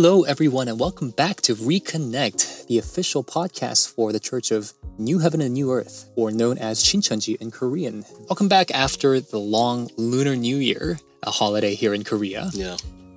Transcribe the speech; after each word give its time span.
Hello, 0.00 0.22
everyone, 0.22 0.68
and 0.68 0.78
welcome 0.78 1.10
back 1.10 1.40
to 1.40 1.56
Reconnect, 1.56 2.68
the 2.68 2.78
official 2.78 3.24
podcast 3.24 3.92
for 3.92 4.12
the 4.12 4.20
Church 4.20 4.52
of 4.52 4.72
New 4.96 5.18
Heaven 5.18 5.40
and 5.40 5.54
New 5.54 5.72
Earth, 5.72 6.08
or 6.14 6.30
known 6.30 6.56
as 6.56 6.84
Shincheonji 6.84 7.34
in 7.40 7.50
Korean. 7.50 8.04
Welcome 8.28 8.46
back 8.46 8.70
after 8.70 9.18
the 9.18 9.40
long 9.40 9.90
Lunar 9.96 10.36
New 10.36 10.58
Year, 10.58 11.00
a 11.24 11.32
holiday 11.32 11.74
here 11.74 11.94
in 11.94 12.04
Korea. 12.04 12.48
Yeah. 12.52 12.76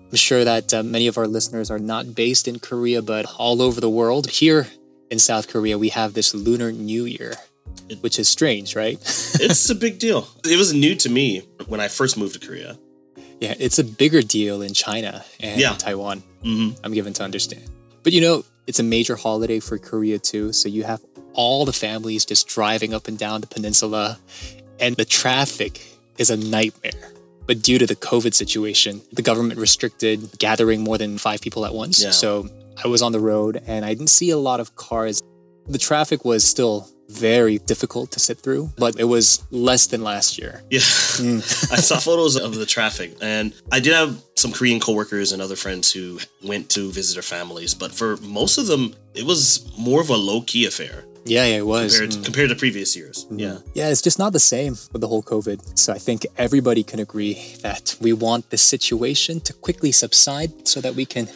I'm 0.09 0.15
sure 0.15 0.43
that 0.43 0.73
uh, 0.73 0.81
many 0.81 1.05
of 1.05 1.19
our 1.19 1.27
listeners 1.27 1.69
are 1.69 1.77
not 1.77 2.15
based 2.15 2.47
in 2.47 2.57
Korea, 2.57 3.03
but 3.03 3.27
all 3.37 3.61
over 3.61 3.79
the 3.79 3.87
world. 3.87 4.27
Here 4.27 4.65
in 5.11 5.19
South 5.19 5.49
Korea, 5.49 5.77
we 5.77 5.89
have 5.89 6.15
this 6.15 6.33
Lunar 6.33 6.71
New 6.71 7.05
Year, 7.05 7.35
which 7.99 8.17
is 8.17 8.27
strange, 8.27 8.75
right? 8.75 8.97
it's 9.35 9.69
a 9.69 9.75
big 9.75 9.99
deal. 9.99 10.27
It 10.43 10.57
was 10.57 10.73
new 10.73 10.95
to 10.95 11.09
me 11.09 11.47
when 11.67 11.79
I 11.79 11.89
first 11.89 12.17
moved 12.17 12.41
to 12.41 12.47
Korea. 12.47 12.79
Yeah, 13.41 13.55
it's 13.59 13.79
a 13.79 13.83
bigger 13.83 14.21
deal 14.21 14.61
in 14.61 14.73
China 14.73 15.25
and 15.39 15.59
Yeah. 15.59 15.73
Taiwan. 15.73 16.23
hmm 16.43 16.69
I'm 16.83 16.93
given 16.93 17.11
to 17.13 17.23
understand. 17.23 17.63
But 18.03 18.13
you 18.13 18.21
know, 18.21 18.45
it's 18.67 18.79
a 18.79 18.83
major 18.83 19.15
holiday 19.15 19.59
for 19.59 19.77
Korea 19.77 20.19
too. 20.19 20.53
So 20.53 20.69
you 20.69 20.83
have 20.83 21.01
all 21.33 21.65
the 21.65 21.73
families 21.73 22.23
just 22.25 22.47
driving 22.47 22.93
up 22.93 23.07
and 23.07 23.17
down 23.17 23.41
the 23.41 23.47
peninsula, 23.47 24.19
and 24.79 24.95
the 24.95 25.05
traffic 25.05 25.81
is 26.17 26.29
a 26.29 26.37
nightmare. 26.37 27.11
But 27.47 27.61
due 27.63 27.79
to 27.79 27.87
the 27.87 27.95
COVID 27.95 28.33
situation, 28.33 29.01
the 29.11 29.21
government 29.23 29.59
restricted 29.59 30.37
gathering 30.37 30.81
more 30.83 30.97
than 30.97 31.17
five 31.17 31.41
people 31.41 31.65
at 31.65 31.73
once. 31.73 32.03
Yeah. 32.03 32.11
So 32.11 32.47
I 32.83 32.87
was 32.87 33.01
on 33.01 33.11
the 33.11 33.19
road 33.19 33.61
and 33.65 33.83
I 33.83 33.89
didn't 33.93 34.09
see 34.09 34.29
a 34.29 34.37
lot 34.37 34.59
of 34.59 34.75
cars. 34.75 35.21
The 35.67 35.77
traffic 35.79 36.23
was 36.23 36.43
still 36.43 36.87
very 37.11 37.57
difficult 37.59 38.11
to 38.11 38.19
sit 38.19 38.39
through, 38.39 38.71
but 38.77 38.99
it 38.99 39.03
was 39.05 39.43
less 39.51 39.87
than 39.87 40.01
last 40.03 40.37
year. 40.37 40.61
Yeah. 40.69 40.79
Mm. 40.79 41.41
I 41.77 41.77
saw 41.77 41.97
photos 41.97 42.35
of 42.37 42.55
the 42.55 42.65
traffic, 42.65 43.11
and 43.21 43.53
I 43.71 43.79
did 43.79 43.93
have 43.93 44.21
some 44.35 44.51
Korean 44.51 44.79
coworkers 44.79 45.31
and 45.31 45.41
other 45.41 45.55
friends 45.55 45.91
who 45.91 46.19
went 46.43 46.69
to 46.71 46.91
visit 46.91 47.13
their 47.15 47.23
families. 47.37 47.73
But 47.75 47.91
for 47.91 48.17
most 48.17 48.57
of 48.57 48.67
them, 48.67 48.93
it 49.13 49.25
was 49.25 49.71
more 49.77 50.01
of 50.01 50.09
a 50.09 50.17
low 50.17 50.41
key 50.41 50.65
affair 50.65 51.03
Yeah, 51.25 51.45
yeah, 51.45 51.57
it 51.57 51.65
was. 51.67 51.99
compared, 51.99 52.11
Mm. 52.21 52.25
compared 52.25 52.49
to 52.49 52.55
previous 52.55 52.95
years. 52.95 53.27
Yeah. 53.29 53.57
Yeah, 53.75 53.89
it's 53.91 54.01
just 54.01 54.17
not 54.17 54.33
the 54.33 54.39
same 54.39 54.73
with 54.91 55.01
the 55.01 55.07
whole 55.07 55.21
COVID. 55.23 55.59
So 55.77 55.93
I 55.93 55.99
think 55.99 56.25
everybody 56.37 56.83
can 56.83 56.99
agree 56.99 57.35
that 57.61 57.95
we 58.01 58.11
want 58.13 58.49
the 58.49 58.57
situation 58.57 59.39
to 59.41 59.53
quickly 59.53 59.91
subside 59.91 60.51
so 60.67 60.81
that 60.81 60.95
we 60.95 61.05
can 61.05 61.27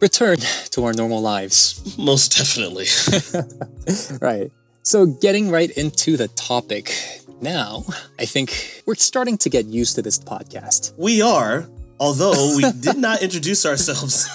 return 0.00 0.36
to 0.74 0.84
our 0.84 0.92
normal 0.92 1.22
lives. 1.22 1.80
Most 1.96 2.36
definitely. 2.36 2.88
Right. 4.20 4.50
So 4.84 5.06
getting 5.06 5.50
right 5.50 5.70
into 5.70 6.16
the 6.16 6.28
topic 6.28 6.92
now, 7.40 7.84
I 8.18 8.24
think 8.24 8.82
we're 8.84 8.96
starting 8.96 9.38
to 9.38 9.48
get 9.48 9.66
used 9.66 9.94
to 9.96 10.02
this 10.02 10.18
podcast. 10.18 10.92
we 10.98 11.22
are, 11.22 11.68
although 12.00 12.56
we 12.56 12.70
did 12.80 12.98
not 12.98 13.22
introduce 13.22 13.64
ourselves 13.64 14.28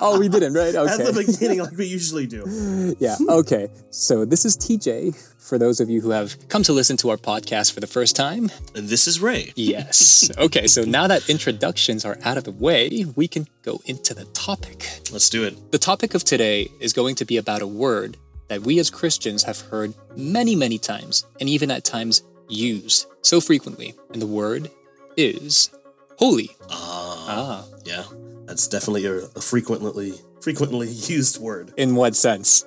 Oh, 0.00 0.16
we 0.18 0.28
didn't, 0.28 0.54
right? 0.54 0.74
Okay. 0.74 0.92
at 0.92 0.98
the 0.98 1.24
beginning 1.26 1.60
like 1.60 1.76
we 1.76 1.86
usually 2.00 2.26
do. 2.26 2.94
Yeah, 2.98 3.16
okay. 3.28 3.68
So 3.90 4.24
this 4.24 4.44
is 4.44 4.56
TJ 4.56 5.14
for 5.38 5.58
those 5.58 5.80
of 5.80 5.90
you 5.90 6.00
who 6.00 6.10
have 6.10 6.36
come 6.48 6.62
to 6.62 6.72
listen 6.72 6.96
to 6.98 7.10
our 7.10 7.16
podcast 7.16 7.72
for 7.72 7.80
the 7.80 7.86
first 7.86 8.16
time. 8.16 8.50
And 8.74 8.88
this 8.88 9.06
is 9.06 9.20
Ray. 9.20 9.52
Yes. 9.56 10.30
Okay, 10.38 10.66
so 10.66 10.82
now 10.82 11.06
that 11.06 11.28
introductions 11.28 12.04
are 12.04 12.16
out 12.24 12.38
of 12.38 12.44
the 12.44 12.52
way, 12.52 13.04
we 13.16 13.28
can 13.28 13.46
go 13.62 13.80
into 13.84 14.14
the 14.14 14.24
topic. 14.26 14.88
Let's 15.12 15.28
do 15.28 15.44
it. 15.44 15.70
The 15.72 15.78
topic 15.78 16.14
of 16.14 16.24
today 16.24 16.68
is 16.80 16.92
going 16.92 17.14
to 17.16 17.24
be 17.24 17.36
about 17.36 17.60
a 17.62 17.66
word 17.66 18.16
that 18.48 18.62
we 18.62 18.78
as 18.78 18.90
Christians 18.90 19.42
have 19.44 19.60
heard 19.60 19.94
many, 20.16 20.54
many 20.56 20.78
times, 20.78 21.26
and 21.40 21.48
even 21.48 21.70
at 21.70 21.84
times 21.84 22.22
used 22.48 23.06
so 23.22 23.40
frequently. 23.40 23.94
And 24.12 24.20
the 24.20 24.26
word 24.26 24.70
is 25.16 25.70
holy. 26.18 26.50
Ah, 26.70 27.24
Ah. 27.26 27.64
yeah. 27.84 28.04
That's 28.46 28.68
definitely 28.68 29.06
a, 29.06 29.14
a 29.14 29.40
frequently 29.40 30.12
frequently 30.40 30.88
used 31.16 31.38
word. 31.38 31.72
In 31.78 31.94
what 31.94 32.14
sense? 32.14 32.64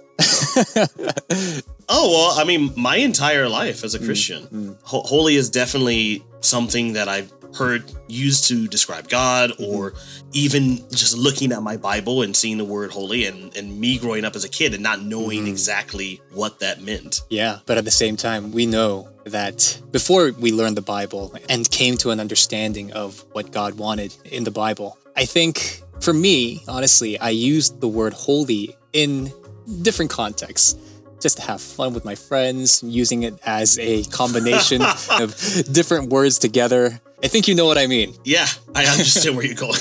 Oh 1.89 2.09
well, 2.11 2.39
I 2.39 2.43
mean, 2.43 2.73
my 2.75 2.97
entire 2.97 3.47
life 3.47 3.83
as 3.83 3.93
a 3.95 3.99
Christian, 3.99 4.77
ho- 4.83 5.03
holy 5.05 5.35
is 5.35 5.49
definitely 5.49 6.23
something 6.41 6.93
that 6.93 7.07
I've 7.07 7.31
heard 7.55 7.83
used 8.07 8.47
to 8.47 8.67
describe 8.67 9.09
God, 9.09 9.51
mm-hmm. 9.51 9.63
or 9.63 9.93
even 10.33 10.77
just 10.89 11.17
looking 11.17 11.51
at 11.51 11.61
my 11.61 11.77
Bible 11.77 12.21
and 12.21 12.35
seeing 12.35 12.57
the 12.57 12.65
word 12.65 12.91
holy, 12.91 13.25
and 13.25 13.55
and 13.55 13.79
me 13.79 13.97
growing 13.97 14.25
up 14.25 14.35
as 14.35 14.43
a 14.43 14.49
kid 14.49 14.73
and 14.73 14.83
not 14.83 15.01
knowing 15.01 15.39
mm-hmm. 15.39 15.49
exactly 15.49 16.21
what 16.31 16.59
that 16.59 16.81
meant. 16.81 17.21
Yeah, 17.29 17.59
but 17.65 17.77
at 17.77 17.85
the 17.85 17.91
same 17.91 18.17
time, 18.17 18.51
we 18.51 18.65
know 18.65 19.09
that 19.25 19.81
before 19.91 20.31
we 20.39 20.51
learned 20.51 20.77
the 20.77 20.81
Bible 20.81 21.35
and 21.49 21.69
came 21.69 21.97
to 21.97 22.11
an 22.11 22.19
understanding 22.19 22.93
of 22.93 23.25
what 23.33 23.51
God 23.51 23.75
wanted 23.75 24.15
in 24.25 24.43
the 24.43 24.51
Bible, 24.51 24.97
I 25.15 25.25
think 25.25 25.81
for 25.99 26.13
me, 26.13 26.63
honestly, 26.67 27.19
I 27.19 27.29
used 27.29 27.81
the 27.81 27.87
word 27.87 28.13
holy 28.13 28.75
in 28.93 29.31
different 29.81 30.11
contexts. 30.11 30.75
Just 31.19 31.37
to 31.37 31.43
have 31.43 31.59
fun 31.59 31.95
with 31.95 32.05
my 32.05 32.13
friends, 32.13 32.83
using 32.83 33.23
it 33.23 33.39
as 33.43 33.79
a 33.79 34.03
combination 34.05 34.81
of 35.19 35.35
different 35.71 36.09
words 36.09 36.37
together. 36.37 37.01
I 37.23 37.27
think 37.27 37.47
you 37.47 37.55
know 37.55 37.65
what 37.65 37.77
I 37.77 37.87
mean. 37.87 38.13
Yeah, 38.23 38.47
I 38.75 38.85
understand 38.85 39.35
where 39.35 39.45
you're 39.45 39.55
going. 39.55 39.79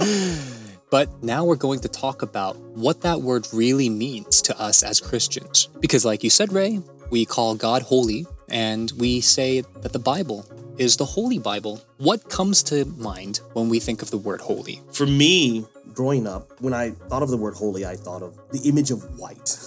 But 0.94 1.24
now 1.24 1.44
we're 1.44 1.56
going 1.56 1.80
to 1.80 1.88
talk 1.88 2.22
about 2.22 2.56
what 2.56 3.00
that 3.00 3.20
word 3.20 3.48
really 3.52 3.88
means 3.88 4.40
to 4.42 4.56
us 4.60 4.84
as 4.84 5.00
Christians. 5.00 5.66
Because, 5.80 6.04
like 6.04 6.22
you 6.22 6.30
said, 6.30 6.52
Ray, 6.52 6.80
we 7.10 7.24
call 7.24 7.56
God 7.56 7.82
holy 7.82 8.28
and 8.48 8.92
we 8.96 9.20
say 9.20 9.62
that 9.80 9.92
the 9.92 9.98
Bible 9.98 10.46
is 10.78 10.96
the 10.96 11.04
Holy 11.04 11.40
Bible. 11.40 11.82
What 11.98 12.30
comes 12.30 12.62
to 12.64 12.84
mind 12.84 13.40
when 13.54 13.68
we 13.68 13.80
think 13.80 14.02
of 14.02 14.12
the 14.12 14.18
word 14.18 14.40
holy? 14.40 14.82
For 14.92 15.04
me, 15.04 15.64
growing 15.92 16.28
up, 16.28 16.60
when 16.60 16.74
I 16.74 16.90
thought 16.90 17.24
of 17.24 17.30
the 17.30 17.38
word 17.38 17.54
holy, 17.54 17.84
I 17.84 17.96
thought 17.96 18.22
of 18.22 18.38
the 18.52 18.60
image 18.68 18.92
of 18.92 19.18
white. 19.18 19.58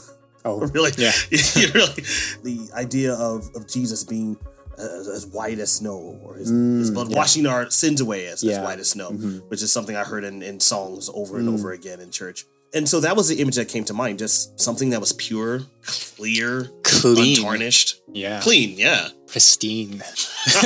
Oh, 0.45 0.59
really 0.73 0.91
Yeah. 0.97 1.11
really 1.73 2.03
the 2.43 2.69
idea 2.73 3.15
of, 3.15 3.53
of 3.53 3.67
jesus 3.67 4.05
being 4.05 4.37
as, 4.77 5.07
as 5.07 5.25
white 5.27 5.59
as 5.59 5.71
snow 5.71 6.19
or 6.23 6.35
his, 6.35 6.49
his 6.49 6.91
blood 6.91 7.09
yeah. 7.09 7.17
washing 7.17 7.45
our 7.47 7.69
sins 7.69 7.99
away 8.01 8.27
as, 8.27 8.43
as 8.43 8.59
white 8.59 8.79
as 8.79 8.89
snow 8.91 9.11
Mhm. 9.11 9.41
which 9.49 9.61
is 9.63 9.71
something 9.71 9.95
i 9.95 10.03
heard 10.03 10.23
in, 10.23 10.41
in 10.43 10.59
songs 10.59 11.09
over 11.13 11.37
and 11.37 11.47
Mm. 11.49 11.53
over 11.55 11.71
again 11.71 11.99
in 11.99 12.11
church 12.11 12.45
and 12.73 12.87
so 12.87 12.99
that 12.99 13.15
was 13.15 13.29
the 13.29 13.39
image 13.41 13.55
that 13.55 13.69
came 13.69 13.85
to 13.85 13.93
mind 13.93 14.19
just 14.19 14.59
something 14.59 14.89
that 14.91 14.99
was 14.99 15.13
pure 15.13 15.61
clear 15.83 16.69
clean. 16.83 17.37
untarnished 17.37 18.01
Yeah. 18.13 18.39
clean 18.41 18.77
yeah 18.77 19.09
Pristine. 19.27 20.01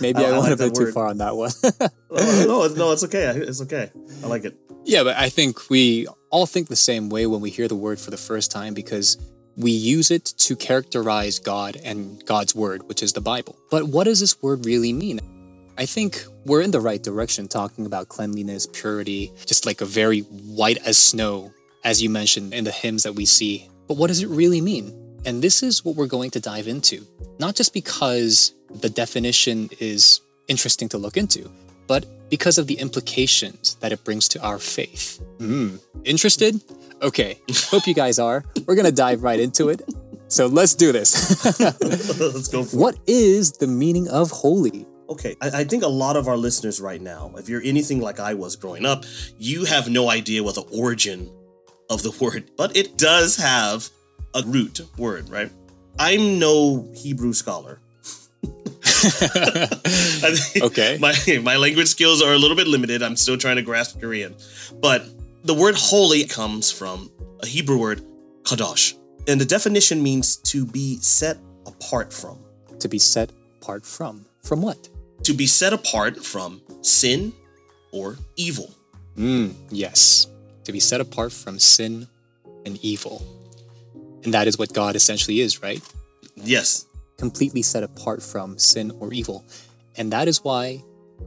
Maybe 0.00 0.18
I 0.18 0.24
I, 0.24 0.30
like 0.30 0.40
went 0.42 0.52
a 0.52 0.56
bit 0.56 0.74
too 0.74 0.90
far 0.92 1.06
on 1.08 1.18
that 1.18 1.36
one. 1.36 1.50
no, 2.10 2.66
no 2.68 2.74
no 2.74 2.92
it's 2.92 3.04
okay 3.04 3.26
it's 3.36 3.62
okay 3.62 3.90
i 4.22 4.26
like 4.26 4.44
it 4.44 4.56
Yeah, 4.86 5.02
but 5.02 5.16
I 5.16 5.30
think 5.30 5.70
we 5.70 6.06
all 6.30 6.44
think 6.46 6.68
the 6.68 6.76
same 6.76 7.08
way 7.08 7.26
when 7.26 7.40
we 7.40 7.48
hear 7.50 7.68
the 7.68 7.74
word 7.76 7.98
for 7.98 8.10
the 8.10 8.18
first 8.18 8.50
time 8.50 8.74
because 8.74 9.16
we 9.56 9.70
use 9.70 10.10
it 10.10 10.24
to 10.24 10.56
characterize 10.56 11.38
God 11.38 11.76
and 11.84 12.24
God's 12.26 12.54
word, 12.54 12.88
which 12.88 13.02
is 13.02 13.12
the 13.12 13.20
Bible. 13.20 13.56
But 13.70 13.84
what 13.88 14.04
does 14.04 14.20
this 14.20 14.42
word 14.42 14.66
really 14.66 14.92
mean? 14.92 15.20
I 15.76 15.86
think 15.86 16.24
we're 16.44 16.62
in 16.62 16.70
the 16.70 16.80
right 16.80 17.02
direction 17.02 17.48
talking 17.48 17.86
about 17.86 18.08
cleanliness, 18.08 18.66
purity, 18.72 19.32
just 19.44 19.66
like 19.66 19.80
a 19.80 19.84
very 19.84 20.20
white 20.20 20.78
as 20.86 20.96
snow, 20.96 21.52
as 21.82 22.02
you 22.02 22.10
mentioned 22.10 22.54
in 22.54 22.64
the 22.64 22.70
hymns 22.70 23.02
that 23.02 23.14
we 23.14 23.24
see. 23.24 23.68
But 23.88 23.96
what 23.96 24.06
does 24.06 24.22
it 24.22 24.28
really 24.28 24.60
mean? 24.60 24.92
And 25.26 25.42
this 25.42 25.62
is 25.62 25.84
what 25.84 25.96
we're 25.96 26.06
going 26.06 26.30
to 26.32 26.40
dive 26.40 26.68
into, 26.68 27.06
not 27.38 27.54
just 27.54 27.72
because 27.72 28.52
the 28.70 28.90
definition 28.90 29.70
is 29.80 30.20
interesting 30.48 30.88
to 30.90 30.98
look 30.98 31.16
into, 31.16 31.50
but 31.86 32.06
because 32.30 32.58
of 32.58 32.66
the 32.66 32.74
implications 32.74 33.74
that 33.76 33.92
it 33.92 34.04
brings 34.04 34.28
to 34.28 34.42
our 34.42 34.58
faith. 34.58 35.20
Hmm. 35.38 35.76
Interested? 36.04 36.60
Okay, 37.04 37.38
hope 37.66 37.86
you 37.86 37.92
guys 37.92 38.18
are. 38.18 38.42
We're 38.66 38.76
gonna 38.76 38.90
dive 38.90 39.22
right 39.22 39.38
into 39.38 39.68
it. 39.68 39.82
So 40.28 40.46
let's 40.46 40.74
do 40.74 40.90
this. 40.90 41.44
let's 41.60 42.48
go 42.48 42.64
for 42.64 42.76
it 42.76 42.80
what 42.80 42.98
is 43.06 43.52
the 43.52 43.66
meaning 43.66 44.08
of 44.08 44.30
holy? 44.30 44.86
Okay, 45.10 45.36
I, 45.42 45.60
I 45.60 45.64
think 45.64 45.82
a 45.82 45.88
lot 45.88 46.16
of 46.16 46.28
our 46.28 46.36
listeners 46.36 46.80
right 46.80 47.00
now, 47.00 47.30
if 47.36 47.46
you're 47.46 47.60
anything 47.62 48.00
like 48.00 48.20
I 48.20 48.32
was 48.32 48.56
growing 48.56 48.86
up, 48.86 49.04
you 49.38 49.66
have 49.66 49.90
no 49.90 50.08
idea 50.08 50.42
what 50.42 50.54
the 50.54 50.64
origin 50.72 51.30
of 51.90 52.02
the 52.02 52.10
word, 52.20 52.50
but 52.56 52.74
it 52.74 52.96
does 52.96 53.36
have 53.36 53.86
a 54.34 54.42
root 54.46 54.80
word, 54.96 55.28
right? 55.28 55.52
I'm 55.98 56.38
no 56.38 56.88
Hebrew 56.94 57.34
scholar. 57.34 57.80
Okay. 60.62 60.96
My 60.98 61.14
my 61.42 61.56
language 61.56 61.88
skills 61.88 62.22
are 62.22 62.32
a 62.32 62.38
little 62.38 62.56
bit 62.56 62.66
limited. 62.66 63.02
I'm 63.02 63.16
still 63.16 63.36
trying 63.36 63.56
to 63.56 63.62
grasp 63.62 64.00
Korean, 64.00 64.34
but 64.80 65.04
the 65.44 65.54
word 65.54 65.74
holy 65.76 66.24
comes 66.24 66.70
from 66.70 67.10
a 67.40 67.46
Hebrew 67.46 67.78
word 67.78 68.02
kadosh, 68.42 68.94
and 69.28 69.40
the 69.40 69.44
definition 69.44 70.02
means 70.02 70.36
to 70.36 70.66
be 70.66 70.98
set 70.98 71.38
apart 71.66 72.12
from. 72.12 72.38
to 72.80 72.88
be 72.88 72.98
set 72.98 73.30
apart 73.62 73.86
from. 73.86 74.26
From 74.42 74.60
what? 74.60 74.90
to 75.24 75.32
be 75.32 75.46
set 75.46 75.72
apart 75.72 76.24
from 76.24 76.60
sin 76.82 77.32
or 77.92 78.16
evil. 78.36 78.70
Mm, 79.16 79.54
yes, 79.70 80.26
to 80.64 80.72
be 80.72 80.80
set 80.80 81.00
apart 81.00 81.32
from 81.32 81.58
sin 81.58 82.06
and 82.66 82.78
evil. 82.82 83.22
And 84.24 84.34
that 84.34 84.46
is 84.46 84.58
what 84.58 84.72
God 84.72 84.96
essentially 84.96 85.40
is, 85.40 85.62
right? 85.62 85.82
Yes. 86.36 86.86
Completely 87.18 87.62
set 87.62 87.82
apart 87.82 88.22
from 88.22 88.58
sin 88.58 88.90
or 89.00 89.12
evil. 89.12 89.44
And 89.96 90.12
that 90.12 90.28
is 90.28 90.42
why 90.42 90.82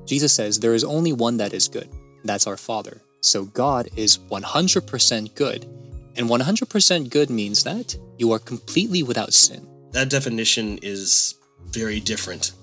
Jesus 0.05 0.33
says 0.33 0.59
there 0.59 0.73
is 0.73 0.83
only 0.83 1.13
one 1.13 1.37
that 1.37 1.53
is 1.53 1.67
good. 1.67 1.89
That's 2.23 2.47
our 2.47 2.57
Father. 2.57 3.01
So 3.27 3.43
God 3.45 3.89
is 3.95 4.17
100% 4.17 5.35
good. 5.35 5.65
And 6.15 6.29
100% 6.29 7.09
good 7.09 7.29
means 7.29 7.63
that 7.63 7.95
you 8.17 8.31
are 8.31 8.39
completely 8.39 9.03
without 9.03 9.33
sin. 9.33 9.67
That 9.91 10.09
definition 10.09 10.79
is 10.81 11.35
very 11.65 11.99
different 11.99 12.53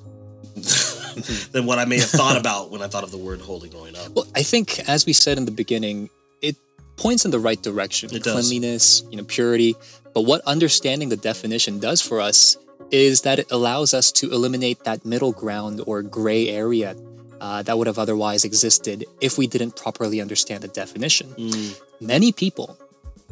than 1.52 1.66
what 1.66 1.78
I 1.78 1.84
may 1.84 1.98
have 1.98 2.08
thought 2.08 2.36
about 2.36 2.70
when 2.70 2.82
I 2.82 2.88
thought 2.88 3.04
of 3.04 3.10
the 3.10 3.18
word 3.18 3.40
holy 3.40 3.68
growing 3.68 3.94
up. 3.94 4.12
Well, 4.14 4.26
I 4.34 4.42
think, 4.42 4.88
as 4.88 5.06
we 5.06 5.12
said 5.12 5.36
in 5.38 5.44
the 5.44 5.50
beginning, 5.52 6.10
it 6.40 6.56
points 6.96 7.24
in 7.24 7.30
the 7.30 7.38
right 7.38 7.62
direction 7.62 8.14
It 8.14 8.24
does. 8.24 8.32
cleanliness, 8.32 9.04
you 9.10 9.18
know, 9.18 9.24
purity. 9.24 9.76
But 10.14 10.22
what 10.22 10.40
understanding 10.46 11.10
the 11.10 11.16
definition 11.16 11.78
does 11.78 12.00
for 12.00 12.20
us 12.20 12.56
is 12.90 13.22
that 13.22 13.38
it 13.38 13.50
allows 13.50 13.94
us 13.94 14.10
to 14.12 14.32
eliminate 14.32 14.84
that 14.84 15.04
middle 15.04 15.32
ground 15.32 15.82
or 15.86 16.02
gray 16.02 16.48
area 16.48 16.96
uh, 17.40 17.62
that 17.62 17.76
would 17.76 17.86
have 17.86 17.98
otherwise 17.98 18.44
existed 18.44 19.04
if 19.20 19.38
we 19.38 19.46
didn't 19.46 19.76
properly 19.76 20.20
understand 20.20 20.62
the 20.62 20.68
definition. 20.68 21.28
Mm. 21.36 21.80
Many 22.00 22.32
people 22.32 22.78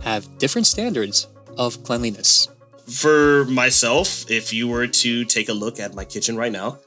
have 0.03 0.39
different 0.39 0.67
standards 0.67 1.29
of 1.57 1.83
cleanliness. 1.85 2.49
For 2.89 3.45
myself, 3.47 4.31
if 4.31 4.53
you 4.53 4.69
were 4.69 4.87
to 4.87 5.25
take 5.25 5.49
a 5.49 5.53
look 5.53 5.79
at 5.79 5.95
my 5.95 6.05
kitchen 6.05 6.37
right 6.37 6.53
now, 6.53 6.79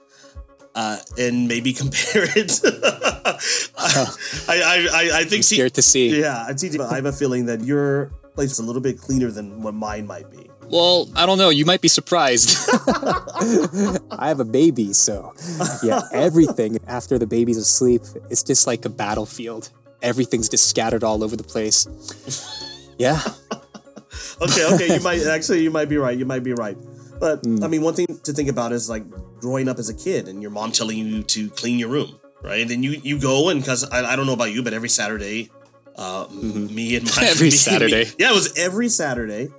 uh, 0.75 0.97
and 1.17 1.47
maybe 1.47 1.71
compare 1.81 2.27
it, 2.35 2.59
I, 3.77 4.17
I, 4.49 4.55
I, 4.57 5.09
I 5.13 5.19
I'm 5.21 5.27
think 5.27 5.43
see, 5.43 5.55
scared 5.55 5.73
to 5.75 5.81
see. 5.81 6.19
yeah, 6.19 6.45
I 6.45 6.95
have 6.95 7.05
a 7.05 7.13
feeling 7.13 7.45
that 7.45 7.61
your 7.61 8.11
place 8.35 8.51
is 8.51 8.59
a 8.59 8.63
little 8.63 8.81
bit 8.81 8.99
cleaner 8.99 9.31
than 9.31 9.61
what 9.61 9.73
mine 9.73 10.05
might 10.05 10.29
be. 10.29 10.49
Well, 10.69 11.07
I 11.15 11.25
don't 11.25 11.37
know. 11.37 11.49
You 11.49 11.65
might 11.65 11.81
be 11.81 11.87
surprised. 11.87 12.57
I 14.11 14.27
have 14.27 14.39
a 14.39 14.45
baby, 14.45 14.93
so 14.93 15.33
yeah, 15.83 16.01
everything 16.11 16.77
after 16.87 17.17
the 17.19 17.27
baby's 17.27 17.57
asleep, 17.57 18.01
it's 18.29 18.43
just 18.43 18.67
like 18.67 18.85
a 18.85 18.89
battlefield. 18.89 19.69
Everything's 20.01 20.49
just 20.49 20.69
scattered 20.69 21.03
all 21.03 21.23
over 21.23 21.35
the 21.35 21.43
place. 21.43 21.87
Yeah. 22.97 23.21
Okay, 24.41 24.65
okay, 24.73 24.93
you 24.95 25.01
might 25.01 25.21
actually 25.27 25.61
you 25.63 25.71
might 25.71 25.87
be 25.87 25.95
right. 25.97 26.17
You 26.17 26.25
might 26.25 26.43
be 26.43 26.51
right. 26.53 26.77
But 27.19 27.39
Hmm. 27.45 27.63
I 27.63 27.67
mean, 27.67 27.81
one 27.81 27.93
thing 27.93 28.07
to 28.23 28.33
think 28.33 28.49
about 28.49 28.73
is 28.73 28.89
like 28.89 29.03
growing 29.39 29.69
up 29.69 29.77
as 29.79 29.87
a 29.87 29.93
kid 29.93 30.27
and 30.27 30.41
your 30.41 30.51
mom 30.51 30.71
telling 30.73 30.97
you 30.97 31.23
to 31.23 31.49
clean 31.51 31.79
your 31.79 31.87
room, 31.89 32.19
right? 32.41 32.59
And 32.61 32.69
then 32.69 32.83
you 32.83 32.99
you 33.01 33.17
go 33.19 33.47
and 33.49 33.61
because 33.61 33.89
I, 33.89 34.11
I 34.11 34.15
don't 34.17 34.25
know 34.25 34.33
about 34.33 34.51
you, 34.51 34.61
but 34.61 34.73
every 34.73 34.89
Saturday, 34.89 35.51
uh, 35.97 36.25
m- 36.29 36.73
me 36.73 36.95
and 36.97 37.05
my 37.05 37.11
Mm-hmm. 37.11 37.23
Every 37.31 37.47
me- 37.47 37.51
Saturday. 37.51 38.03
me- 38.05 38.11
yeah, 38.19 38.31
it 38.31 38.35
was 38.35 38.57
every 38.57 38.89
Saturday. 38.89 39.49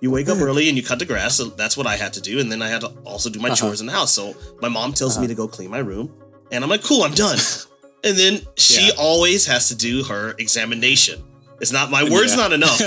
You 0.00 0.10
wake 0.10 0.28
up 0.28 0.38
early 0.40 0.68
and 0.68 0.76
you 0.76 0.82
cut 0.84 0.98
the 0.98 1.04
grass. 1.06 1.36
So 1.36 1.44
that's 1.46 1.76
what 1.76 1.86
I 1.86 1.96
had 1.96 2.12
to 2.14 2.20
do, 2.20 2.38
and 2.40 2.50
then 2.52 2.62
I 2.62 2.68
had 2.68 2.80
to 2.82 2.88
also 3.04 3.30
do 3.30 3.38
my 3.40 3.48
Uh-huh. 3.48 3.56
chores 3.56 3.80
in 3.80 3.86
the 3.86 3.92
house. 3.92 4.12
So 4.12 4.34
my 4.60 4.68
mom 4.68 4.92
tells 4.92 5.18
me 5.18 5.26
to 5.26 5.34
go 5.34 5.48
clean 5.48 5.70
my 5.70 5.78
room, 5.78 6.10
and 6.50 6.62
I'm 6.62 6.70
like, 6.70 6.82
"Cool, 6.82 7.02
I'm 7.04 7.14
done." 7.14 7.38
and 8.04 8.16
then 8.16 8.42
she 8.56 8.86
Yeah. 8.88 8.94
always 8.98 9.46
has 9.46 9.68
to 9.68 9.74
do 9.74 10.04
her 10.04 10.34
examination. 10.38 11.22
It's 11.60 11.72
not 11.72 11.90
my 11.90 12.02
word's 12.02 12.32
Yeah. 12.32 12.36
not 12.48 12.52
enough. 12.52 12.80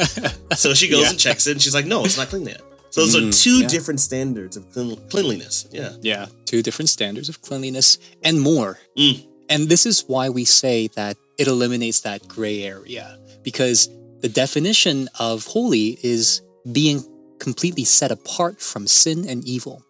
So 0.57 0.73
she 0.73 0.87
goes 0.87 1.01
Yeah. 1.03 1.09
and 1.11 1.19
checks 1.19 1.47
it, 1.47 1.51
and 1.53 1.61
she's 1.61 1.73
like, 1.73 1.85
"No, 1.85 2.05
it's 2.05 2.17
not 2.17 2.29
clean 2.29 2.45
yet." 2.45 2.61
So 2.91 3.01
those 3.01 3.15
are 3.15 3.21
Mm, 3.21 3.43
two 3.43 3.59
yeah. 3.61 3.67
different 3.67 3.99
standards 3.99 4.55
of 4.55 4.71
clean- 4.71 4.97
cleanliness. 5.09 5.65
Yeah, 5.71 5.91
Yeah, 6.01 6.27
two 6.45 6.61
different 6.61 6.89
standards 6.89 7.27
of 7.27 7.41
cleanliness 7.41 7.97
and 8.23 8.39
more. 8.39 8.79
Mm. 8.97 9.25
And 9.49 9.67
this 9.69 9.85
is 9.85 10.05
why 10.07 10.29
we 10.29 10.45
say 10.45 10.87
that 10.95 11.17
it 11.37 11.47
eliminates 11.47 11.99
that 12.01 12.25
gray 12.27 12.63
area 12.63 13.17
because 13.43 13.89
the 14.21 14.29
definition 14.29 15.09
of 15.19 15.45
holy 15.45 15.99
is 16.03 16.41
being 16.71 17.03
completely 17.39 17.83
set 17.83 18.11
apart 18.11 18.61
from 18.61 18.87
sin 18.87 19.27
and 19.27 19.43
evil. 19.45 19.83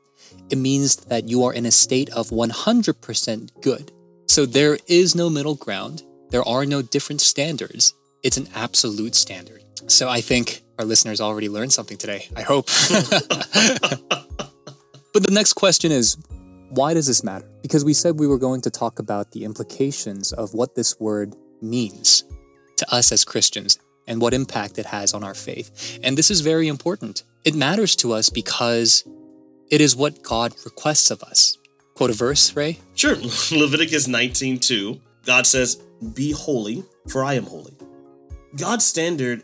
It 0.50 0.58
means 0.58 0.98
that 0.98 1.28
you 1.28 1.44
are 1.44 1.54
in 1.54 1.66
a 1.66 1.72
state 1.72 2.10
of 2.10 2.30
100% 2.30 3.62
good. 3.62 3.92
So 4.28 4.46
there 4.46 4.78
is 4.88 5.16
no 5.16 5.30
middle 5.30 5.56
ground, 5.56 6.04
there 6.30 6.48
are 6.48 6.66
no 6.66 6.82
different 6.82 7.22
standards. 7.22 7.94
It's 8.24 8.38
an 8.38 8.48
absolute 8.56 9.16
standard. 9.16 9.64
So 9.88 10.10
I 10.10 10.22
think 10.22 10.64
our 10.80 10.86
listeners 10.86 11.22
already 11.22 11.48
learned 11.48 11.72
something 11.72 11.98
today. 11.98 12.28
I 12.36 12.42
hope. 12.42 12.68
But 15.16 15.24
the 15.26 15.32
next 15.32 15.54
question 15.54 15.94
is 15.94 16.18
why 16.72 16.94
does 16.94 17.08
this 17.08 17.24
matter? 17.24 17.50
Because 17.62 17.86
we 17.86 17.94
said 17.94 18.20
we 18.20 18.28
were 18.28 18.38
going 18.38 18.60
to 18.64 18.70
talk 18.70 19.00
about 19.00 19.32
the 19.32 19.46
implications 19.46 20.34
of 20.34 20.54
what 20.54 20.76
this 20.76 21.00
word 21.00 21.34
means 21.62 22.26
to 22.76 22.94
us 22.94 23.14
as 23.14 23.24
Christians 23.24 23.80
and 24.08 24.22
what 24.22 24.34
impact 24.34 24.78
it 24.78 24.86
has 24.86 25.14
on 25.14 25.24
our 25.24 25.34
faith. 25.34 26.00
And 26.04 26.18
this 26.18 26.30
is 26.32 26.42
very 26.42 26.68
important. 26.68 27.24
It 27.44 27.56
matters 27.56 27.96
to 27.98 28.14
us 28.14 28.30
because 28.30 29.04
it 29.70 29.82
is 29.82 29.96
what 29.96 30.22
God 30.24 30.54
requests 30.64 31.12
of 31.12 31.24
us. 31.24 31.58
Quote 31.96 32.10
a 32.12 32.14
verse, 32.14 32.56
Ray? 32.56 32.80
sure. 32.96 33.16
Leviticus 33.52 34.08
19:2, 34.08 35.00
God 35.26 35.48
says, 35.48 35.78
"Be 36.14 36.32
holy, 36.32 36.84
for 37.08 37.24
I 37.24 37.36
am 37.36 37.46
holy." 37.46 37.74
God's 38.56 38.86
standard 38.86 39.44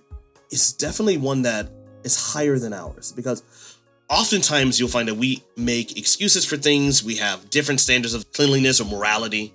is 0.51 0.73
definitely 0.73 1.17
one 1.17 1.43
that 1.43 1.69
is 2.03 2.15
higher 2.33 2.59
than 2.59 2.73
ours 2.73 3.13
because 3.15 3.41
oftentimes 4.09 4.79
you'll 4.79 4.89
find 4.89 5.07
that 5.07 5.15
we 5.15 5.43
make 5.55 5.97
excuses 5.97 6.45
for 6.45 6.57
things. 6.57 7.03
We 7.03 7.15
have 7.17 7.49
different 7.49 7.79
standards 7.79 8.13
of 8.13 8.31
cleanliness 8.33 8.81
or 8.81 8.85
morality, 8.85 9.53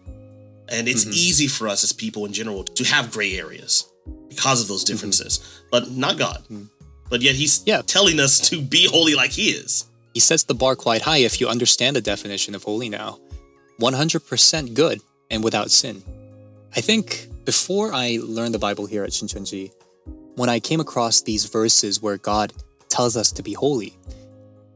and 0.68 0.88
it's 0.88 1.04
Mhm. 1.04 1.12
easy 1.12 1.46
for 1.48 1.68
us 1.68 1.84
as 1.84 1.92
people 1.92 2.24
in 2.24 2.32
general 2.32 2.64
to 2.64 2.84
have 2.84 3.10
gray 3.12 3.36
areas 3.38 3.84
because 4.28 4.60
of 4.62 4.68
those 4.68 4.84
differences. 4.84 5.40
But 5.70 5.90
not 5.90 6.18
God. 6.18 6.44
Mhm. 6.50 6.68
But 7.08 7.22
yet 7.22 7.34
He's 7.36 7.62
Yeah. 7.66 7.82
telling 7.86 8.18
us 8.20 8.38
to 8.50 8.60
be 8.60 8.86
holy 8.86 9.14
like 9.14 9.30
He 9.32 9.50
is. 9.50 9.84
He 10.14 10.20
sets 10.20 10.44
the 10.44 10.54
bar 10.54 10.76
quite 10.76 11.02
high 11.02 11.18
if 11.18 11.40
you 11.40 11.48
understand 11.48 11.94
the 11.96 12.00
definition 12.00 12.54
of 12.54 12.62
holy 12.64 12.88
now 12.88 13.18
100% 13.78 14.74
good 14.74 15.00
and 15.30 15.44
without 15.44 15.70
sin. 15.70 16.02
I 16.74 16.80
think 16.80 17.28
before 17.44 17.92
I 17.92 18.18
learned 18.22 18.54
the 18.54 18.58
Bible 18.58 18.86
here 18.86 19.04
at 19.04 19.10
Shincheonji, 19.10 19.70
when 20.36 20.48
I 20.48 20.60
came 20.60 20.80
across 20.80 21.20
these 21.22 21.44
verses 21.46 22.00
where 22.02 22.16
God 22.18 22.52
tells 22.88 23.16
us 23.16 23.30
to 23.32 23.42
be 23.42 23.52
holy, 23.52 23.96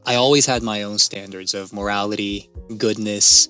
I 0.07 0.15
always 0.17 0.47
had 0.47 0.63
my 0.63 0.83
own 0.83 0.99
standards 0.99 1.55
of 1.55 1.73
morality, 1.73 2.49
goodness, 2.77 3.49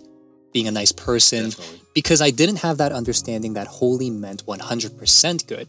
being 0.53 0.67
a 0.67 0.73
nice 0.73 0.91
person, 0.93 1.50
Definitely. 1.50 1.81
because 1.94 2.21
I 2.21 2.31
didn't 2.31 2.56
have 2.56 2.79
that 2.79 2.93
understanding 2.93 3.55
that 3.55 3.67
holy 3.69 4.11
meant 4.11 4.43
100% 4.47 5.47
good. 5.47 5.69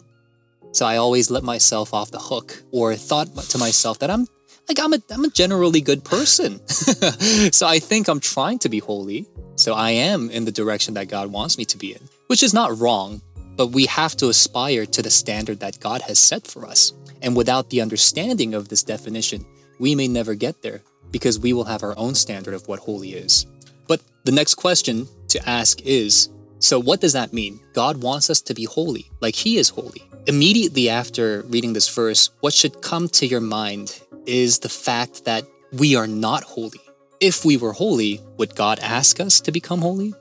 So 0.72 0.86
I 0.86 0.98
always 0.98 1.30
let 1.30 1.44
myself 1.44 1.94
off 1.94 2.12
the 2.12 2.20
hook 2.20 2.64
or 2.72 2.96
thought 2.96 3.28
to 3.50 3.58
myself 3.58 4.00
that 4.00 4.10
I'm 4.10 4.28
like 4.68 4.80
I'm 4.80 4.94
a 4.94 5.00
I'm 5.10 5.26
a 5.26 5.30
generally 5.30 5.82
good 5.82 6.04
person. 6.04 6.66
so 6.68 7.68
I 7.68 7.80
think 7.80 8.08
I'm 8.08 8.20
trying 8.20 8.60
to 8.60 8.70
be 8.70 8.80
holy. 8.80 9.28
So 9.56 9.74
I 9.74 9.92
am 9.92 10.30
in 10.30 10.46
the 10.46 10.52
direction 10.52 10.94
that 10.94 11.10
God 11.10 11.32
wants 11.32 11.58
me 11.58 11.66
to 11.66 11.78
be 11.78 11.94
in, 11.94 12.02
which 12.28 12.42
is 12.42 12.54
not 12.54 12.78
wrong, 12.80 13.22
but 13.56 13.68
we 13.68 13.86
have 13.88 14.16
to 14.18 14.30
aspire 14.30 14.86
to 14.86 15.02
the 15.02 15.12
standard 15.12 15.60
that 15.60 15.80
God 15.80 16.02
has 16.02 16.20
set 16.20 16.48
for 16.48 16.66
us. 16.66 16.94
And 17.22 17.36
without 17.36 17.70
the 17.70 17.82
understanding 17.82 18.54
of 18.54 18.70
this 18.70 18.82
definition, 18.82 19.46
we 19.80 19.94
may 19.94 20.08
never 20.08 20.36
get 20.36 20.62
there 20.62 20.82
because 21.12 21.38
we 21.38 21.54
will 21.54 21.66
have 21.66 21.84
our 21.84 21.98
own 21.98 22.16
standard 22.16 22.54
of 22.54 22.68
what 22.68 22.80
holy 22.80 23.14
is. 23.14 23.46
But 23.88 24.02
the 24.24 24.32
next 24.32 24.56
question 24.56 25.08
to 25.28 25.50
ask 25.50 25.82
is 25.82 26.30
so, 26.62 26.80
what 26.80 27.02
does 27.02 27.14
that 27.14 27.34
mean? 27.34 27.60
God 27.74 28.04
wants 28.04 28.30
us 28.30 28.40
to 28.42 28.54
be 28.54 28.66
holy, 28.66 29.10
like 29.20 29.34
He 29.34 29.58
is 29.58 29.70
holy. 29.70 30.04
Immediately 30.28 30.90
after 30.90 31.42
reading 31.50 31.74
this 31.74 31.90
verse, 31.90 32.30
what 32.42 32.54
should 32.54 32.84
come 32.84 33.10
to 33.10 33.26
your 33.26 33.42
mind 33.42 34.00
is 34.28 34.60
the 34.60 34.70
fact 34.70 35.26
that 35.26 35.44
we 35.74 35.96
are 35.96 36.06
not 36.06 36.44
holy. 36.44 36.80
If 37.20 37.44
we 37.44 37.58
were 37.58 37.74
holy, 37.74 38.22
would 38.38 38.56
God 38.56 38.78
ask 38.80 39.20
us 39.20 39.42
to 39.42 39.52
become 39.52 39.82
holy? 39.82 40.14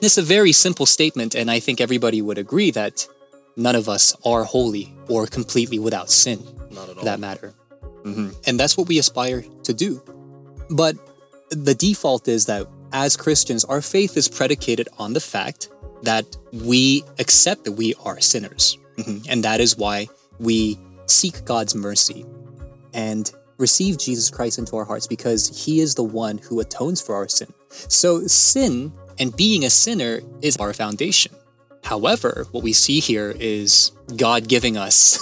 It's 0.00 0.18
a 0.18 0.22
very 0.22 0.52
simple 0.52 0.86
statement, 0.86 1.34
and 1.34 1.50
I 1.50 1.58
think 1.58 1.80
everybody 1.80 2.22
would 2.22 2.38
agree 2.38 2.70
that 2.70 3.06
none 3.56 3.74
of 3.74 3.88
us 3.88 4.14
are 4.24 4.44
holy 4.44 4.94
or 5.08 5.26
completely 5.26 5.80
without 5.80 6.10
sin 6.10 6.38
Not 6.70 6.84
at 6.84 6.88
all. 6.90 6.94
for 6.94 7.04
that 7.04 7.18
matter. 7.18 7.54
Mm-hmm. 8.04 8.30
And 8.46 8.58
that's 8.58 8.76
what 8.76 8.86
we 8.86 8.98
aspire 8.98 9.44
to 9.64 9.74
do. 9.74 10.00
But 10.70 10.94
the 11.50 11.74
default 11.74 12.28
is 12.28 12.46
that 12.46 12.68
as 12.92 13.16
Christians, 13.16 13.64
our 13.64 13.80
faith 13.80 14.16
is 14.16 14.28
predicated 14.28 14.88
on 14.98 15.12
the 15.12 15.20
fact 15.20 15.68
that 16.02 16.36
we 16.52 17.04
accept 17.18 17.64
that 17.64 17.72
we 17.72 17.94
are 18.04 18.20
sinners. 18.20 18.76
Mhm. 18.98 19.24
And 19.28 19.44
that 19.44 19.60
is 19.60 19.76
why 19.76 20.08
we 20.38 20.78
seek 21.06 21.44
God's 21.44 21.74
mercy 21.74 22.24
and 22.92 23.30
receive 23.58 23.98
Jesus 23.98 24.28
Christ 24.30 24.58
into 24.58 24.76
our 24.76 24.84
hearts 24.84 25.06
because 25.06 25.64
he 25.64 25.80
is 25.80 25.94
the 25.94 26.02
one 26.02 26.38
who 26.38 26.60
atones 26.60 27.00
for 27.00 27.14
our 27.14 27.28
sin. 27.28 27.52
So, 27.88 28.26
sin 28.26 28.92
and 29.18 29.34
being 29.36 29.64
a 29.64 29.70
sinner 29.70 30.20
is 30.40 30.56
our 30.56 30.72
foundation. 30.72 31.32
However, 31.84 32.46
what 32.52 32.62
we 32.64 32.72
see 32.72 33.00
here 33.00 33.34
is 33.38 33.92
God 34.16 34.48
giving 34.48 34.76
us 34.76 35.18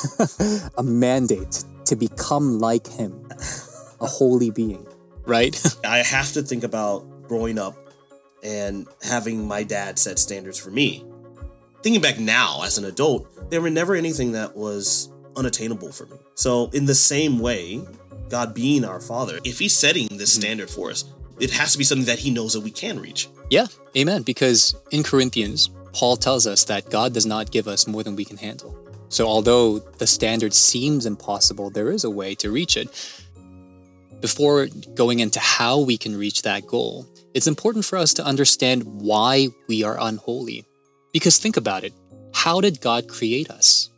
a 0.78 0.82
mandate 0.82 1.64
to 1.86 1.96
become 1.96 2.58
like 2.58 2.86
him, 2.86 3.28
a 4.00 4.06
holy 4.06 4.50
being. 4.50 4.86
right? 5.26 5.60
I 5.84 5.98
have 5.98 6.32
to 6.32 6.42
think 6.42 6.64
about 6.64 7.04
growing 7.30 7.60
up 7.60 7.76
and 8.42 8.88
having 9.02 9.46
my 9.46 9.62
dad 9.62 10.00
set 10.00 10.18
standards 10.18 10.58
for 10.58 10.70
me. 10.70 11.04
Thinking 11.80 12.02
back 12.02 12.18
now 12.18 12.62
as 12.64 12.76
an 12.76 12.84
adult, 12.84 13.50
there 13.50 13.60
were 13.60 13.70
never 13.70 13.94
anything 13.94 14.32
that 14.32 14.56
was 14.56 15.10
unattainable 15.36 15.92
for 15.92 16.06
me. 16.06 16.16
So, 16.34 16.70
in 16.72 16.86
the 16.86 16.94
same 16.94 17.38
way, 17.38 17.82
God 18.28 18.52
being 18.52 18.84
our 18.84 19.00
father, 19.00 19.38
if 19.44 19.60
he's 19.60 19.76
setting 19.76 20.08
this 20.08 20.32
mm-hmm. 20.32 20.40
standard 20.40 20.70
for 20.70 20.90
us, 20.90 21.04
it 21.38 21.52
has 21.52 21.70
to 21.72 21.78
be 21.78 21.84
something 21.84 22.06
that 22.06 22.18
he 22.18 22.30
knows 22.30 22.52
that 22.54 22.62
we 22.62 22.72
can 22.72 22.98
reach. 22.98 23.28
Yeah, 23.48 23.66
amen. 23.96 24.22
Because 24.22 24.74
in 24.90 25.04
Corinthians, 25.04 25.70
Paul 25.92 26.16
tells 26.16 26.48
us 26.48 26.64
that 26.64 26.90
God 26.90 27.14
does 27.14 27.26
not 27.26 27.52
give 27.52 27.68
us 27.68 27.86
more 27.86 28.02
than 28.02 28.16
we 28.16 28.24
can 28.24 28.38
handle. 28.38 28.76
So, 29.08 29.28
although 29.28 29.78
the 29.78 30.06
standard 30.06 30.52
seems 30.52 31.06
impossible, 31.06 31.70
there 31.70 31.92
is 31.92 32.02
a 32.02 32.10
way 32.10 32.34
to 32.36 32.50
reach 32.50 32.76
it. 32.76 32.88
Before 34.20 34.66
going 34.94 35.20
into 35.20 35.38
how 35.38 35.78
we 35.78 35.96
can 35.96 36.16
reach 36.16 36.42
that 36.42 36.66
goal, 36.66 37.06
it's 37.34 37.46
important 37.46 37.84
for 37.84 37.96
us 37.96 38.14
to 38.14 38.24
understand 38.24 38.84
why 38.84 39.48
we 39.68 39.82
are 39.84 39.96
unholy. 40.00 40.64
Because 41.12 41.38
think 41.38 41.56
about 41.56 41.84
it 41.84 41.92
how 42.32 42.60
did 42.60 42.80
God 42.80 43.08
create 43.08 43.50
us? 43.50 43.90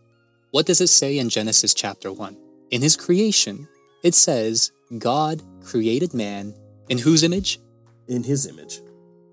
What 0.51 0.67
does 0.67 0.81
it 0.81 0.89
say 0.89 1.19
in 1.19 1.29
Genesis 1.29 1.75
chapter 1.75 2.13
1? 2.13 2.37
In 2.71 2.83
his 2.83 2.97
creation, 2.97 3.69
it 4.03 4.15
says, 4.15 4.73
God 4.99 5.43
created 5.63 6.15
man 6.15 6.55
in 6.89 6.99
whose 6.99 7.23
image? 7.23 7.61
In 8.09 8.23
his 8.23 8.47
image. 8.47 8.81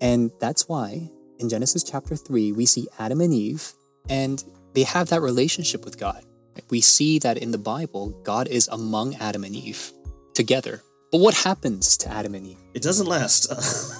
And 0.00 0.30
that's 0.38 0.68
why 0.68 1.10
in 1.38 1.48
Genesis 1.48 1.82
chapter 1.82 2.16
3, 2.16 2.52
we 2.52 2.66
see 2.66 2.88
Adam 2.98 3.20
and 3.20 3.32
Eve, 3.32 3.72
and 4.08 4.44
they 4.74 4.82
have 4.82 5.08
that 5.08 5.22
relationship 5.22 5.84
with 5.84 5.98
God. 5.98 6.24
We 6.68 6.80
see 6.80 7.18
that 7.20 7.38
in 7.38 7.50
the 7.50 7.58
Bible, 7.58 8.10
God 8.22 8.48
is 8.48 8.68
among 8.68 9.16
Adam 9.16 9.44
and 9.44 9.56
Eve 9.56 9.92
together. 10.34 10.82
But 11.10 11.20
what 11.20 11.34
happens 11.34 11.96
to 11.98 12.08
Adam 12.08 12.34
and 12.34 12.46
Eve? 12.46 12.58
It 12.74 12.82
doesn't 12.82 13.06
last. 13.06 13.50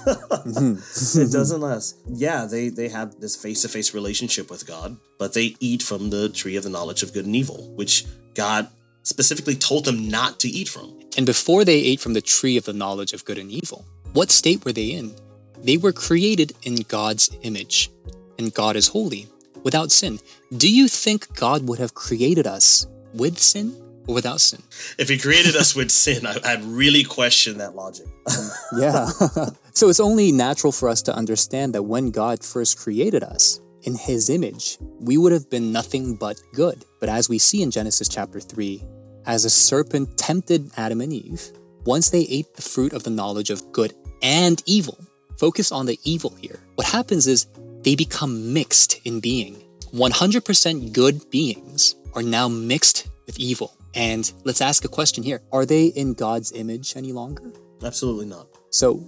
Mm-hmm. 0.40 1.20
it 1.20 1.30
doesn't 1.30 1.60
last. 1.60 1.98
Yeah, 2.08 2.46
they 2.46 2.70
they 2.70 2.88
have 2.88 3.20
this 3.20 3.36
face 3.36 3.62
to 3.62 3.68
face 3.68 3.92
relationship 3.92 4.50
with 4.50 4.66
God, 4.66 4.96
but 5.18 5.34
they 5.34 5.54
eat 5.60 5.82
from 5.82 6.08
the 6.08 6.30
tree 6.30 6.56
of 6.56 6.64
the 6.64 6.70
knowledge 6.70 7.02
of 7.02 7.12
good 7.12 7.26
and 7.26 7.36
evil, 7.36 7.70
which 7.76 8.06
God 8.34 8.68
specifically 9.02 9.54
told 9.54 9.84
them 9.84 10.08
not 10.08 10.40
to 10.40 10.48
eat 10.48 10.68
from. 10.68 10.98
And 11.18 11.26
before 11.26 11.64
they 11.64 11.78
ate 11.78 12.00
from 12.00 12.14
the 12.14 12.22
tree 12.22 12.56
of 12.56 12.64
the 12.64 12.72
knowledge 12.72 13.12
of 13.12 13.24
good 13.26 13.36
and 13.38 13.50
evil, 13.50 13.84
what 14.14 14.30
state 14.30 14.64
were 14.64 14.72
they 14.72 14.86
in? 14.92 15.14
They 15.62 15.76
were 15.76 15.92
created 15.92 16.54
in 16.62 16.76
God's 16.88 17.30
image, 17.42 17.90
and 18.38 18.54
God 18.54 18.76
is 18.76 18.88
holy, 18.88 19.28
without 19.62 19.92
sin. 19.92 20.18
Do 20.56 20.72
you 20.72 20.88
think 20.88 21.34
God 21.36 21.68
would 21.68 21.78
have 21.78 21.94
created 21.94 22.46
us 22.46 22.86
with 23.12 23.38
sin 23.38 23.74
or 24.06 24.14
without 24.14 24.40
sin? 24.40 24.62
If 24.98 25.08
He 25.08 25.18
created 25.18 25.56
us 25.56 25.74
with 25.74 25.90
sin, 25.90 26.26
I, 26.26 26.36
I'd 26.44 26.64
really 26.64 27.04
question 27.04 27.58
that 27.58 27.74
logic. 27.74 28.06
yeah. 28.78 29.06
so 29.74 29.88
it's 29.88 30.00
only 30.00 30.32
natural 30.32 30.72
for 30.72 30.88
us 30.88 31.02
to 31.02 31.14
understand 31.14 31.74
that 31.74 31.82
when 31.82 32.10
God 32.10 32.44
first 32.44 32.78
created 32.78 33.22
us, 33.22 33.60
in 33.84 33.94
his 33.94 34.28
image, 34.28 34.78
we 35.00 35.16
would 35.16 35.32
have 35.32 35.48
been 35.48 35.72
nothing 35.72 36.14
but 36.14 36.40
good. 36.52 36.84
But 36.98 37.08
as 37.08 37.28
we 37.28 37.38
see 37.38 37.62
in 37.62 37.70
Genesis 37.70 38.08
chapter 38.08 38.40
3, 38.40 38.82
as 39.26 39.44
a 39.44 39.50
serpent 39.50 40.16
tempted 40.16 40.70
Adam 40.76 41.00
and 41.00 41.12
Eve, 41.12 41.50
once 41.84 42.10
they 42.10 42.22
ate 42.22 42.54
the 42.54 42.62
fruit 42.62 42.92
of 42.92 43.04
the 43.04 43.10
knowledge 43.10 43.50
of 43.50 43.72
good 43.72 43.94
and 44.22 44.62
evil, 44.66 44.98
focus 45.38 45.72
on 45.72 45.86
the 45.86 45.98
evil 46.04 46.34
here. 46.40 46.60
What 46.74 46.86
happens 46.86 47.26
is 47.26 47.46
they 47.82 47.94
become 47.94 48.52
mixed 48.52 49.00
in 49.04 49.20
being. 49.20 49.62
100% 49.94 50.92
good 50.92 51.30
beings 51.30 51.96
are 52.14 52.22
now 52.22 52.48
mixed 52.48 53.08
with 53.26 53.38
evil. 53.38 53.74
And 53.94 54.30
let's 54.44 54.60
ask 54.60 54.84
a 54.84 54.88
question 54.88 55.24
here 55.24 55.40
Are 55.52 55.66
they 55.66 55.86
in 55.86 56.14
God's 56.14 56.52
image 56.52 56.96
any 56.96 57.12
longer? 57.12 57.52
Absolutely 57.82 58.26
not. 58.26 58.46
So, 58.70 59.02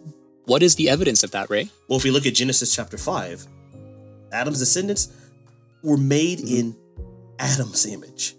what 0.46 0.62
is 0.62 0.74
the 0.74 0.88
evidence 0.88 1.22
of 1.22 1.30
that, 1.32 1.50
Ray? 1.50 1.70
Well, 1.88 1.98
if 1.98 2.04
we 2.04 2.10
look 2.10 2.26
at 2.26 2.34
Genesis 2.34 2.74
chapter 2.74 2.98
5, 2.98 3.46
Adam's 4.32 4.58
descendants 4.58 5.08
were 5.82 5.96
made 5.96 6.38
mm-hmm. 6.38 6.56
in 6.56 6.76
Adam's 7.38 7.86
image, 7.86 8.34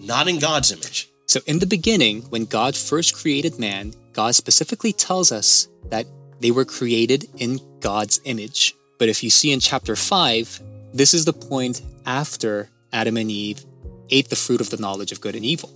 not 0.00 0.28
in 0.28 0.38
God's 0.38 0.72
image. 0.72 1.10
So, 1.26 1.40
in 1.46 1.58
the 1.58 1.66
beginning, 1.66 2.22
when 2.30 2.46
God 2.46 2.74
first 2.74 3.14
created 3.14 3.58
man, 3.58 3.92
God 4.12 4.34
specifically 4.34 4.92
tells 4.92 5.30
us 5.30 5.68
that 5.90 6.06
they 6.40 6.50
were 6.50 6.64
created 6.64 7.28
in 7.36 7.60
God's 7.80 8.20
image. 8.24 8.74
But 8.98 9.08
if 9.08 9.22
you 9.22 9.30
see 9.30 9.52
in 9.52 9.60
chapter 9.60 9.94
5, 9.94 10.62
this 10.94 11.14
is 11.14 11.24
the 11.24 11.32
point 11.32 11.82
after 12.06 12.70
Adam 12.92 13.16
and 13.16 13.30
Eve 13.30 13.64
ate 14.10 14.28
the 14.28 14.36
fruit 14.36 14.60
of 14.60 14.70
the 14.70 14.76
knowledge 14.76 15.12
of 15.12 15.20
good 15.20 15.36
and 15.36 15.44
evil. 15.44 15.70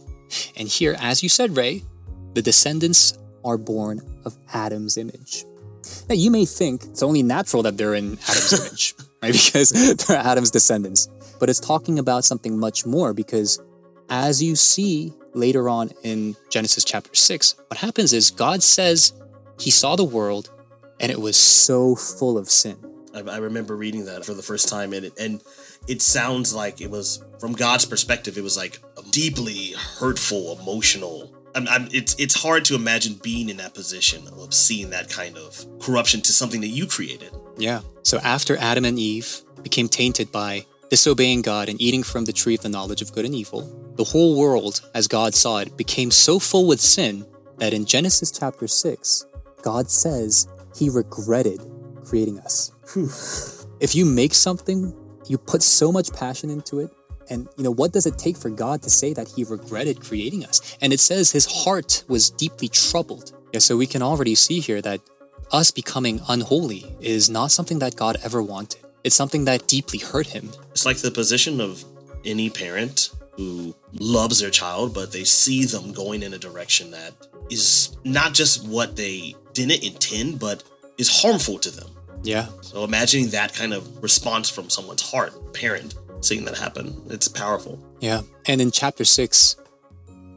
And 0.57 0.69
here, 0.69 0.97
as 1.01 1.23
you 1.23 1.29
said, 1.29 1.57
Ray, 1.57 1.83
the 2.35 2.43
descendants 2.43 3.19
are 3.45 3.59
born 3.59 4.01
of 4.25 4.37
Adam's 4.53 4.97
image. 4.97 5.45
Now, 6.09 6.15
you 6.15 6.31
may 6.31 6.45
think 6.45 6.85
it's 6.85 7.03
only 7.03 7.23
natural 7.23 7.63
that 7.65 7.77
they're 7.77 7.95
in 7.95 8.19
Adam's 8.29 8.53
image, 8.67 8.95
right? 9.23 9.33
Because 9.33 9.71
they're 10.07 10.17
Adam's 10.17 10.51
descendants. 10.51 11.09
But 11.39 11.51
it's 11.51 11.61
talking 11.61 11.99
about 11.99 12.25
something 12.25 12.59
much 12.59 12.87
more 12.87 13.13
because 13.13 13.61
as 14.09 14.43
you 14.43 14.57
see 14.57 15.13
later 15.35 15.69
on 15.69 15.91
in 16.03 16.37
Genesis 16.51 16.85
chapter 16.85 17.15
6, 17.15 17.57
what 17.69 17.79
happens 17.79 18.13
is 18.13 18.31
God 18.31 18.63
says 18.63 19.13
he 19.59 19.71
saw 19.71 19.97
the 19.97 20.05
world 20.05 20.51
and 21.01 21.11
it 21.11 21.21
was 21.21 21.37
so 21.37 21.97
full 21.97 22.39
of 22.39 22.49
sin. 22.49 22.77
I, 23.15 23.21
I 23.21 23.37
remember 23.39 23.77
reading 23.77 24.05
that 24.07 24.25
for 24.25 24.35
the 24.35 24.43
first 24.43 24.69
time 24.69 24.93
and 24.93 25.07
it, 25.07 25.19
and 25.19 25.43
it 25.89 26.03
sounds 26.03 26.55
like 26.55 26.81
it 26.81 26.91
was 26.91 27.25
from 27.39 27.53
God's 27.53 27.85
perspective, 27.85 28.39
it 28.39 28.45
was 28.45 28.57
like 28.57 28.79
deeply 29.11 29.73
hurtful, 29.99 30.59
emotional. 30.61 31.35
I'm, 31.55 31.69
I'm, 31.69 31.89
it's 31.93 32.15
it's 32.19 32.41
hard 32.41 32.65
to 32.67 32.75
imagine 32.75 33.15
being 33.23 33.49
in 33.49 33.57
that 33.59 33.75
position 33.75 34.27
of 34.29 34.55
seeing 34.55 34.91
that 34.91 35.11
kind 35.11 35.37
of 35.37 35.67
corruption 35.81 36.21
to 36.23 36.33
something 36.33 36.61
that 36.61 36.69
you 36.69 36.87
created. 36.87 37.31
Yeah. 37.59 37.81
So 38.03 38.19
after 38.19 38.57
Adam 38.57 38.85
and 38.85 38.99
Eve 38.99 39.43
became 39.63 39.89
tainted 39.89 40.33
by 40.33 40.67
disobeying 40.89 41.43
God 41.43 41.69
and 41.69 41.81
eating 41.81 42.03
from 42.03 42.25
the 42.25 42.33
tree 42.33 42.55
of 42.55 42.63
the 42.63 42.69
knowledge 42.69 43.03
of 43.03 43.13
good 43.13 43.25
and 43.25 43.35
evil, 43.35 43.63
the 43.97 44.05
whole 44.05 44.39
world, 44.39 44.81
as 44.95 45.09
God 45.09 45.35
saw 45.35 45.59
it, 45.59 45.77
became 45.77 46.11
so 46.11 46.39
full 46.39 46.67
with 46.67 46.81
sin 46.81 47.27
that 47.59 47.73
in 47.73 47.85
Genesis 47.85 48.31
chapter 48.31 48.67
6, 48.67 49.27
God 49.63 49.91
says 49.91 50.49
he 50.77 50.89
regretted 50.89 51.61
creating 52.05 52.39
us. 52.41 52.73
if 53.81 53.95
you 53.95 54.05
make 54.05 54.35
something, 54.35 54.95
you 55.29 55.39
put 55.39 55.63
so 55.63 55.93
much 55.93 56.13
passion 56.13 56.51
into 56.51 56.81
it, 56.81 56.91
and 57.31 57.49
you 57.57 57.65
know 57.65 57.71
what 57.71 57.93
does 57.93 58.07
it 58.07 58.19
take 58.19 58.37
for 58.37 58.51
God 58.51 58.83
to 58.83 58.91
say 58.91 59.13
that 59.13 59.29
he 59.29 59.45
regretted 59.45 60.01
creating 60.01 60.45
us? 60.45 60.77
And 60.81 60.93
it 60.93 61.01
says 61.01 61.31
his 61.31 61.47
heart 61.47 62.05
was 62.09 62.31
deeply 62.31 62.69
troubled. 62.69 63.33
Yeah, 63.53 63.61
so 63.61 63.77
we 63.77 63.87
can 63.87 64.03
already 64.03 64.35
see 64.35 64.61
here 64.61 64.83
that 64.83 65.01
us 65.53 65.71
becoming 65.71 66.21
unholy 66.29 66.97
is 67.01 67.29
not 67.29 67.51
something 67.51 67.79
that 67.81 67.97
God 67.97 68.17
ever 68.25 68.43
wanted. 68.43 68.81
It's 69.05 69.17
something 69.17 69.45
that 69.45 69.67
deeply 69.67 69.99
hurt 69.99 70.29
him. 70.29 70.51
It's 70.71 70.87
like 70.87 70.99
the 70.99 71.11
position 71.11 71.61
of 71.61 71.85
any 72.25 72.49
parent 72.49 73.11
who 73.33 73.75
loves 73.93 74.39
their 74.41 74.51
child, 74.51 74.95
but 74.95 75.13
they 75.13 75.25
see 75.25 75.65
them 75.65 75.93
going 75.93 76.23
in 76.23 76.35
a 76.35 76.39
direction 76.39 76.91
that 76.93 77.13
is 77.51 77.97
not 78.05 78.33
just 78.33 78.67
what 78.67 78.97
they 78.97 79.35
didn't 79.53 79.83
intend, 79.85 80.39
but 80.39 80.63
is 80.99 81.23
harmful 81.23 81.59
to 81.59 81.71
them. 81.71 81.89
Yeah. 82.23 82.47
So 82.61 82.85
imagining 82.85 83.29
that 83.31 83.55
kind 83.55 83.73
of 83.73 84.03
response 84.03 84.49
from 84.49 84.71
someone's 84.71 85.03
heart, 85.03 85.55
parent, 85.55 85.95
seeing 86.21 86.45
that 86.45 86.57
happen, 86.57 87.01
it's 87.11 87.29
powerful. 87.29 87.79
Yeah. 88.01 88.23
And 88.47 88.61
in 88.61 88.71
chapter 88.71 89.05
six, 89.05 89.57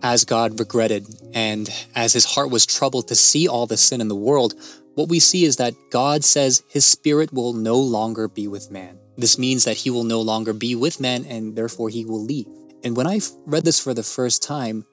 as 0.04 0.25
God 0.25 0.60
regretted 0.60 1.08
and 1.34 1.70
as 1.96 2.13
his 2.13 2.25
heart 2.25 2.50
was 2.50 2.65
troubled 2.65 3.08
to 3.08 3.15
see 3.15 3.48
all 3.48 3.65
the 3.65 3.77
sin 3.77 4.01
in 4.01 4.08
the 4.08 4.15
world, 4.15 4.54
what 4.96 5.10
we 5.10 5.20
see 5.20 5.46
is 5.46 5.58
that 5.58 5.74
God 5.89 6.24
says 6.24 6.63
his 6.68 6.86
spirit 6.86 7.34
will 7.34 7.54
no 7.54 7.77
longer 7.77 8.27
be 8.27 8.48
with 8.48 8.72
man. 8.72 8.98
This 9.18 9.38
means 9.38 9.63
that 9.65 9.77
he 9.77 9.89
will 9.89 10.04
no 10.04 10.22
longer 10.22 10.54
be 10.54 10.75
with 10.75 11.00
man 11.00 11.25
and 11.25 11.56
therefore 11.56 11.89
he 11.89 12.06
will 12.06 12.22
leave. 12.22 12.48
And 12.84 12.96
when 12.96 13.08
I 13.08 13.20
read 13.46 13.65
this 13.65 13.80
for 13.80 13.94
the 13.94 14.04
first 14.04 14.44
time, 14.44 14.86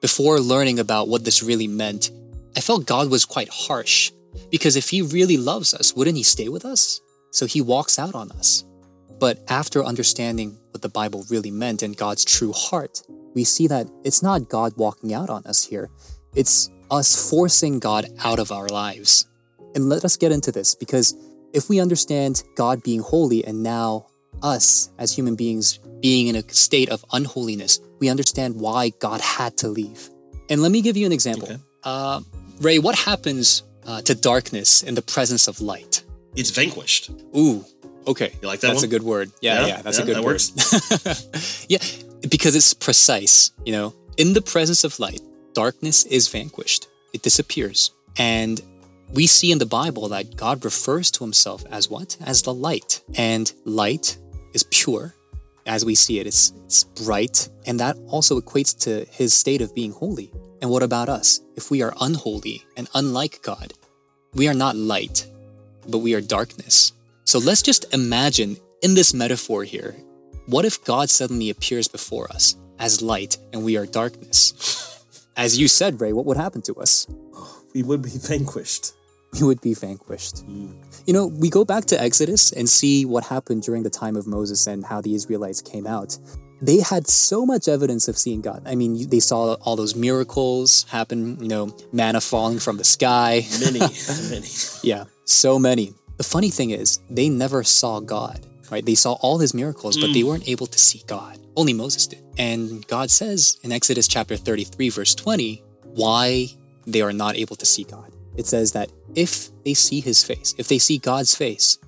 before 0.00 0.38
learning 0.38 0.78
about 0.78 1.08
what 1.08 1.24
this 1.24 1.42
really 1.42 1.66
meant, 1.66 2.10
I 2.56 2.60
felt 2.60 2.86
God 2.86 3.10
was 3.10 3.24
quite 3.24 3.48
harsh 3.48 4.12
because 4.50 4.76
if 4.76 4.88
he 4.88 5.02
really 5.02 5.36
loves 5.36 5.74
us, 5.74 5.94
wouldn't 5.94 6.16
he 6.16 6.22
stay 6.22 6.48
with 6.48 6.64
us? 6.64 7.00
So 7.30 7.46
he 7.46 7.60
walks 7.60 7.98
out 7.98 8.14
on 8.14 8.30
us. 8.32 8.64
But 9.18 9.38
after 9.48 9.84
understanding 9.84 10.58
what 10.70 10.82
the 10.82 10.88
Bible 10.88 11.24
really 11.28 11.50
meant 11.50 11.82
and 11.82 11.96
God's 11.96 12.24
true 12.24 12.52
heart, 12.52 13.02
we 13.34 13.44
see 13.44 13.66
that 13.66 13.88
it's 14.04 14.22
not 14.22 14.48
God 14.48 14.74
walking 14.76 15.12
out 15.12 15.28
on 15.28 15.44
us 15.44 15.64
here. 15.64 15.90
It's 16.34 16.70
us 16.90 17.30
forcing 17.30 17.78
God 17.78 18.06
out 18.24 18.38
of 18.38 18.52
our 18.52 18.68
lives. 18.68 19.26
And 19.74 19.88
let 19.88 20.04
us 20.04 20.16
get 20.16 20.32
into 20.32 20.52
this 20.52 20.74
because 20.74 21.14
if 21.52 21.68
we 21.68 21.80
understand 21.80 22.42
God 22.54 22.82
being 22.82 23.00
holy 23.00 23.44
and 23.44 23.62
now 23.62 24.06
us 24.42 24.90
as 24.98 25.12
human 25.12 25.34
beings 25.34 25.78
being 26.00 26.28
in 26.28 26.36
a 26.36 26.48
state 26.52 26.90
of 26.90 27.04
unholiness, 27.12 27.80
we 27.98 28.08
understand 28.08 28.54
why 28.54 28.90
God 29.00 29.20
had 29.20 29.56
to 29.58 29.68
leave. 29.68 30.10
And 30.48 30.62
let 30.62 30.72
me 30.72 30.80
give 30.80 30.96
you 30.96 31.06
an 31.06 31.12
example. 31.12 31.48
Okay. 31.48 31.62
Uh, 31.82 32.20
Ray, 32.60 32.78
what 32.78 32.96
happens 32.96 33.62
uh, 33.88 34.02
to 34.02 34.14
darkness 34.14 34.82
in 34.82 34.94
the 34.94 35.02
presence 35.02 35.48
of 35.48 35.60
light? 35.60 36.04
It's 36.36 36.50
vanquished. 36.50 37.10
Ooh, 37.36 37.64
okay. 38.06 38.32
You 38.40 38.46
like 38.46 38.60
that? 38.60 38.68
That's 38.68 38.82
one? 38.82 38.84
a 38.84 38.88
good 38.88 39.02
word. 39.02 39.32
Yeah, 39.40 39.60
yeah, 39.60 39.66
yeah 39.66 39.82
that's 39.82 39.98
yeah, 39.98 40.04
a 40.04 40.06
good 40.06 40.16
that 40.16 40.24
word. 40.24 41.68
yeah, 41.68 41.82
because 42.28 42.54
it's 42.54 42.74
precise. 42.74 43.50
You 43.64 43.72
know, 43.72 43.94
in 44.16 44.34
the 44.34 44.42
presence 44.42 44.84
of 44.84 45.00
light, 45.00 45.22
darkness 45.54 46.04
is 46.04 46.28
vanquished. 46.28 46.86
It 47.12 47.22
disappears, 47.22 47.90
and 48.18 48.60
we 49.14 49.26
see 49.26 49.50
in 49.50 49.58
the 49.58 49.66
Bible 49.66 50.08
that 50.10 50.36
God 50.36 50.64
refers 50.64 51.10
to 51.12 51.24
Himself 51.24 51.64
as 51.70 51.88
what? 51.88 52.16
As 52.24 52.42
the 52.42 52.54
light, 52.54 53.00
and 53.16 53.50
light 53.64 54.18
is 54.52 54.64
pure. 54.64 55.14
As 55.66 55.84
we 55.84 55.94
see 55.94 56.18
it, 56.18 56.26
it's, 56.26 56.52
it's 56.64 56.84
bright, 56.84 57.48
and 57.66 57.80
that 57.80 57.96
also 58.08 58.40
equates 58.40 58.78
to 58.80 59.06
His 59.10 59.34
state 59.34 59.60
of 59.60 59.74
being 59.74 59.92
holy. 59.92 60.30
And 60.60 60.70
what 60.70 60.82
about 60.82 61.08
us? 61.08 61.40
If 61.56 61.70
we 61.70 61.82
are 61.82 61.94
unholy 62.00 62.64
and 62.76 62.88
unlike 62.94 63.40
God, 63.42 63.74
we 64.34 64.48
are 64.48 64.54
not 64.54 64.76
light, 64.76 65.26
but 65.88 65.98
we 65.98 66.14
are 66.14 66.20
darkness. 66.20 66.92
So 67.24 67.38
let's 67.38 67.62
just 67.62 67.92
imagine 67.92 68.56
in 68.82 68.94
this 68.94 69.14
metaphor 69.14 69.64
here, 69.64 69.94
what 70.46 70.64
if 70.64 70.82
God 70.84 71.10
suddenly 71.10 71.50
appears 71.50 71.88
before 71.88 72.30
us 72.30 72.56
as 72.78 73.02
light 73.02 73.36
and 73.52 73.64
we 73.64 73.76
are 73.76 73.86
darkness? 73.86 75.04
As 75.36 75.58
you 75.58 75.68
said, 75.68 76.00
Ray, 76.00 76.12
what 76.12 76.26
would 76.26 76.36
happen 76.36 76.62
to 76.62 76.74
us? 76.76 77.06
We 77.74 77.82
would 77.82 78.00
be 78.00 78.08
vanquished. 78.08 78.94
We 79.34 79.46
would 79.46 79.60
be 79.60 79.74
vanquished. 79.74 80.42
You 81.06 81.12
know, 81.12 81.26
we 81.26 81.50
go 81.50 81.66
back 81.66 81.84
to 81.86 82.00
Exodus 82.00 82.50
and 82.50 82.66
see 82.66 83.04
what 83.04 83.24
happened 83.24 83.62
during 83.62 83.82
the 83.82 83.90
time 83.90 84.16
of 84.16 84.26
Moses 84.26 84.66
and 84.66 84.84
how 84.84 85.02
the 85.02 85.14
Israelites 85.14 85.60
came 85.60 85.86
out. 85.86 86.18
They 86.60 86.80
had 86.80 87.06
so 87.06 87.46
much 87.46 87.68
evidence 87.68 88.08
of 88.08 88.18
seeing 88.18 88.40
God. 88.40 88.62
I 88.66 88.74
mean, 88.74 89.08
they 89.08 89.20
saw 89.20 89.54
all 89.54 89.76
those 89.76 89.94
miracles 89.94 90.84
happen, 90.88 91.38
you 91.40 91.48
know, 91.48 91.74
manna 91.92 92.20
falling 92.20 92.58
from 92.58 92.76
the 92.76 92.84
sky. 92.84 93.46
Many, 93.60 93.78
many. 94.30 94.46
Yeah, 94.82 95.04
so 95.24 95.58
many. 95.58 95.94
The 96.16 96.24
funny 96.24 96.50
thing 96.50 96.70
is, 96.70 96.98
they 97.08 97.28
never 97.28 97.62
saw 97.62 98.00
God, 98.00 98.44
right? 98.70 98.84
They 98.84 98.96
saw 98.96 99.12
all 99.20 99.38
his 99.38 99.54
miracles, 99.54 99.96
but 99.96 100.12
they 100.12 100.22
mm. 100.22 100.28
weren't 100.28 100.48
able 100.48 100.66
to 100.66 100.78
see 100.78 101.02
God. 101.06 101.38
Only 101.56 101.72
Moses 101.72 102.08
did. 102.08 102.24
And 102.38 102.86
God 102.88 103.10
says 103.10 103.58
in 103.62 103.70
Exodus 103.70 104.08
chapter 104.08 104.36
33, 104.36 104.88
verse 104.90 105.14
20, 105.14 105.62
why 105.94 106.48
they 106.86 107.02
are 107.02 107.12
not 107.12 107.36
able 107.36 107.56
to 107.56 107.66
see 107.66 107.84
God. 107.84 108.12
It 108.36 108.46
says 108.46 108.72
that 108.72 108.90
if 109.14 109.50
they 109.64 109.74
see 109.74 110.00
his 110.00 110.24
face, 110.24 110.54
if 110.58 110.68
they 110.68 110.78
see 110.78 110.98
God's 110.98 111.34
face, 111.34 111.78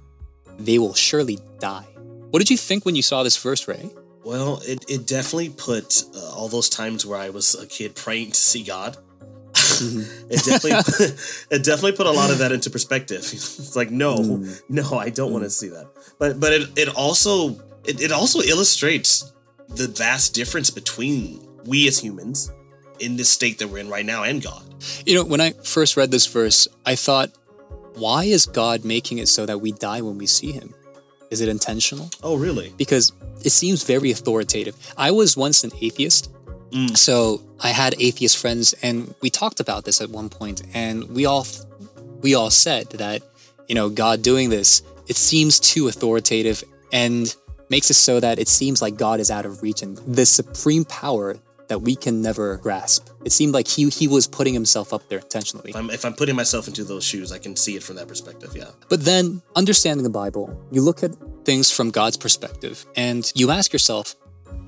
they 0.58 0.78
will 0.78 0.94
surely 0.94 1.38
die. 1.58 1.86
What 2.30 2.38
did 2.38 2.50
you 2.50 2.56
think 2.56 2.84
when 2.84 2.94
you 2.96 3.02
saw 3.02 3.22
this 3.22 3.36
verse, 3.36 3.66
Ray? 3.66 3.90
Well, 4.24 4.60
it, 4.64 4.84
it 4.88 5.06
definitely 5.06 5.50
put 5.50 6.04
uh, 6.14 6.34
all 6.34 6.48
those 6.48 6.68
times 6.68 7.06
where 7.06 7.18
I 7.18 7.30
was 7.30 7.54
a 7.54 7.66
kid 7.66 7.94
praying 7.94 8.32
to 8.32 8.36
see 8.36 8.62
God. 8.62 8.96
it 9.54 10.44
definitely 10.44 10.72
it 11.50 11.64
definitely 11.64 11.92
put 11.92 12.06
a 12.06 12.10
lot 12.10 12.30
of 12.30 12.38
that 12.38 12.52
into 12.52 12.70
perspective. 12.70 13.20
It's 13.32 13.76
like 13.76 13.90
no, 13.90 14.44
no, 14.68 14.98
I 14.98 15.10
don't 15.10 15.32
want 15.32 15.44
to 15.44 15.50
see 15.50 15.68
that. 15.68 15.86
But 16.18 16.38
but 16.38 16.52
it, 16.52 16.78
it 16.78 16.88
also 16.94 17.60
it, 17.84 18.00
it 18.00 18.12
also 18.12 18.40
illustrates 18.40 19.32
the 19.68 19.88
vast 19.88 20.34
difference 20.34 20.70
between 20.70 21.46
we 21.64 21.88
as 21.88 21.98
humans 21.98 22.52
in 22.98 23.16
this 23.16 23.30
state 23.30 23.58
that 23.58 23.68
we're 23.68 23.78
in 23.78 23.88
right 23.88 24.04
now 24.04 24.24
and 24.24 24.42
God. 24.42 24.62
You 25.06 25.14
know, 25.14 25.24
when 25.24 25.40
I 25.40 25.52
first 25.52 25.96
read 25.96 26.10
this 26.10 26.26
verse, 26.26 26.68
I 26.84 26.94
thought, 26.94 27.30
why 27.94 28.24
is 28.24 28.46
God 28.46 28.84
making 28.84 29.18
it 29.18 29.28
so 29.28 29.46
that 29.46 29.60
we 29.60 29.72
die 29.72 30.00
when 30.00 30.18
we 30.18 30.26
see 30.26 30.52
him? 30.52 30.74
Is 31.30 31.40
it 31.40 31.48
intentional? 31.48 32.10
Oh, 32.22 32.36
really? 32.36 32.72
because 32.76 33.12
it 33.44 33.50
seems 33.52 33.84
very 33.84 34.10
authoritative. 34.10 34.74
I 34.96 35.10
was 35.12 35.36
once 35.36 35.64
an 35.64 35.70
atheist, 35.80 36.30
Mm. 36.72 36.96
so 36.96 37.40
I 37.58 37.70
had 37.70 37.94
atheist 37.98 38.36
friends, 38.38 38.74
and 38.80 39.12
we 39.22 39.28
talked 39.30 39.58
about 39.60 39.84
this 39.84 40.00
at 40.00 40.08
one 40.10 40.28
point, 40.28 40.62
and 40.72 41.08
we 41.10 41.26
all 41.26 41.44
we 42.22 42.34
all 42.34 42.50
said 42.50 42.86
that 42.90 43.22
you 43.68 43.74
know 43.74 43.88
God 43.88 44.22
doing 44.22 44.50
this 44.50 44.82
it 45.08 45.16
seems 45.16 45.58
too 45.58 45.88
authoritative 45.88 46.62
and 46.92 47.34
makes 47.68 47.90
it 47.90 47.94
so 47.94 48.20
that 48.20 48.38
it 48.38 48.46
seems 48.48 48.80
like 48.82 48.96
God 48.96 49.18
is 49.20 49.30
out 49.30 49.44
of 49.46 49.62
reach 49.62 49.82
and 49.82 49.96
the 49.98 50.24
supreme 50.26 50.84
power 50.84 51.36
that 51.70 51.82
we 51.82 51.94
can 51.94 52.20
never 52.20 52.56
grasp. 52.56 53.08
It 53.24 53.30
seemed 53.30 53.54
like 53.54 53.68
he 53.68 53.88
he 53.88 54.08
was 54.08 54.26
putting 54.26 54.52
himself 54.52 54.92
up 54.92 55.08
there 55.08 55.20
intentionally. 55.20 55.70
If 55.70 55.76
I'm 55.76 55.88
if 55.90 56.04
I'm 56.04 56.14
putting 56.14 56.34
myself 56.34 56.66
into 56.66 56.82
those 56.84 57.04
shoes, 57.04 57.30
I 57.30 57.38
can 57.38 57.54
see 57.54 57.76
it 57.76 57.82
from 57.82 57.94
that 57.96 58.08
perspective. 58.08 58.50
Yeah. 58.54 58.70
But 58.88 59.04
then, 59.04 59.40
understanding 59.54 60.02
the 60.02 60.10
Bible, 60.10 60.46
you 60.72 60.82
look 60.82 61.02
at 61.04 61.12
things 61.44 61.70
from 61.70 61.90
God's 61.90 62.16
perspective 62.16 62.84
and 62.96 63.32
you 63.36 63.50
ask 63.50 63.72
yourself, 63.72 64.16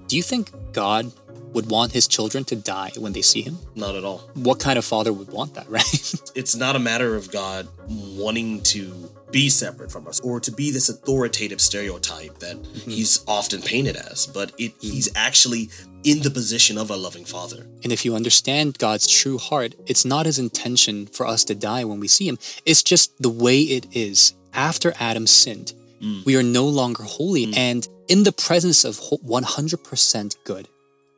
do 0.06 0.16
you 0.16 0.23
think 0.23 0.52
God 0.73 1.12
would 1.52 1.71
want 1.71 1.93
his 1.93 2.06
children 2.06 2.45
to 2.45 2.56
die 2.56 2.91
when 2.99 3.12
they 3.12 3.23
see 3.23 3.43
him? 3.43 3.58
Not 3.75 3.95
at 3.95 4.04
all. 4.04 4.19
What 4.34 4.60
kind 4.60 4.78
of 4.78 4.84
father 4.84 5.12
would 5.12 5.30
want 5.30 5.54
that, 5.54 5.69
right? 5.78 6.15
it's 6.34 6.56
not 6.56 6.76
a 6.76 6.78
matter 6.78 7.15
of 7.15 7.30
God 7.30 7.69
wanting 7.88 8.62
to 8.62 9.10
be 9.30 9.49
separate 9.49 9.91
from 9.91 10.06
us 10.06 10.21
or 10.21 10.38
to 10.41 10.52
be 10.52 10.71
this 10.71 10.88
authoritative 10.88 11.60
stereotype 11.60 12.38
that 12.38 12.56
mm-hmm. 12.56 12.91
he's 12.91 13.25
often 13.26 13.62
painted 13.62 13.97
as, 13.97 14.26
but 14.26 14.52
it, 14.58 14.73
mm-hmm. 14.73 14.91
he's 14.91 15.08
actually 15.17 15.71
in 16.04 16.21
the 16.21 16.30
position 16.30 16.76
of 16.76 16.91
a 16.91 16.97
loving 16.97 17.25
father. 17.25 17.67
and 17.82 17.93
if 17.93 18.04
you 18.04 18.15
understand 18.15 18.78
God's 18.78 19.06
true 19.06 19.38
heart, 19.38 19.75
it's 19.86 20.04
not 20.04 20.26
his 20.26 20.38
intention 20.38 21.06
for 21.06 21.26
us 21.26 21.45
to 21.45 21.54
die 21.54 21.84
when 21.84 22.00
we 22.00 22.08
see 22.08 22.28
him. 22.28 22.38
It's 22.67 22.82
just 22.82 23.17
the 23.23 23.30
way 23.30 23.60
it 23.60 23.86
is. 23.97 24.34
After 24.52 24.93
Adam 25.00 25.26
sinned, 25.26 25.73
mm. 26.02 26.25
we 26.26 26.36
are 26.36 26.43
no 26.43 26.67
longer 26.67 27.04
holy 27.04 27.47
mm. 27.47 27.56
and 27.56 27.88
in 28.08 28.25
the 28.25 28.32
presence 28.32 28.84
of 28.84 28.99
100% 28.99 30.36
good 30.45 30.69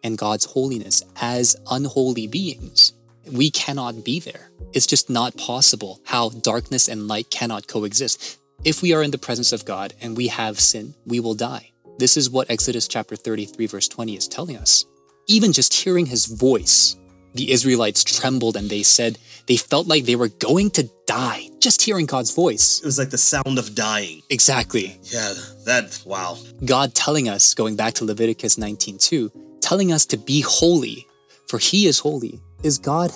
and 0.05 0.17
God's 0.17 0.45
holiness 0.45 1.03
as 1.21 1.57
unholy 1.71 2.29
beings. 2.29 2.93
We 3.33 3.51
cannot 3.51 4.05
be 4.05 4.21
there. 4.21 4.51
It's 4.73 4.87
just 4.87 5.11
not 5.11 5.37
possible 5.37 6.01
how 6.05 6.29
darkness 6.29 6.87
and 6.89 7.09
light 7.09 7.31
cannot 7.31 7.67
coexist. 7.67 8.39
If 8.65 8.83
we 8.83 8.93
are 8.93 9.03
in 9.03 9.11
the 9.11 9.19
presence 9.19 9.53
of 9.53 9.65
God 9.65 9.95
and 10.01 10.17
we 10.17 10.29
have 10.29 10.61
sin, 10.61 10.95
we 11.07 11.19
will 11.19 11.35
die. 11.35 11.73
This 11.99 12.17
is 12.17 12.31
what 12.31 12.51
Exodus 12.51 12.87
chapter 12.87 13.17
33, 13.17 13.67
verse 13.67 13.89
20 13.89 14.17
is 14.17 14.29
telling 14.29 14.57
us. 14.57 14.85
Even 15.27 15.53
just 15.53 15.73
hearing 15.73 16.07
his 16.07 16.27
voice, 16.27 16.97
the 17.35 17.51
Israelites 17.51 18.05
trembled 18.05 18.57
and 18.57 18.69
they 18.69 18.83
said 18.83 19.19
they 19.47 19.57
felt 19.57 19.87
like 19.87 20.05
they 20.05 20.17
were 20.17 20.29
going 20.29 20.71
to 20.71 20.89
die 21.07 21.49
just 21.61 21.83
hearing 21.83 22.07
God's 22.07 22.35
voice. 22.35 22.81
It 22.81 22.87
was 22.87 22.99
like 22.99 23.11
the 23.11 23.19
sound 23.19 23.59
of 23.59 23.75
dying. 23.75 24.23
Exactly. 24.29 24.99
Yeah, 25.05 25.33
that, 25.65 26.03
wow. 26.05 26.37
God 26.65 26.95
telling 26.95 27.29
us, 27.29 27.55
going 27.55 27.75
back 27.75 27.95
to 27.95 28.05
Leviticus 28.05 28.57
19:2, 28.57 29.31
telling 29.75 29.91
us 29.91 30.07
to 30.07 30.17
be 30.17 30.41
holy, 30.41 31.05
for 31.49 31.59
he 31.59 31.89
is 31.89 31.99
holy. 31.99 32.39
Is 32.63 32.79
God 32.79 33.11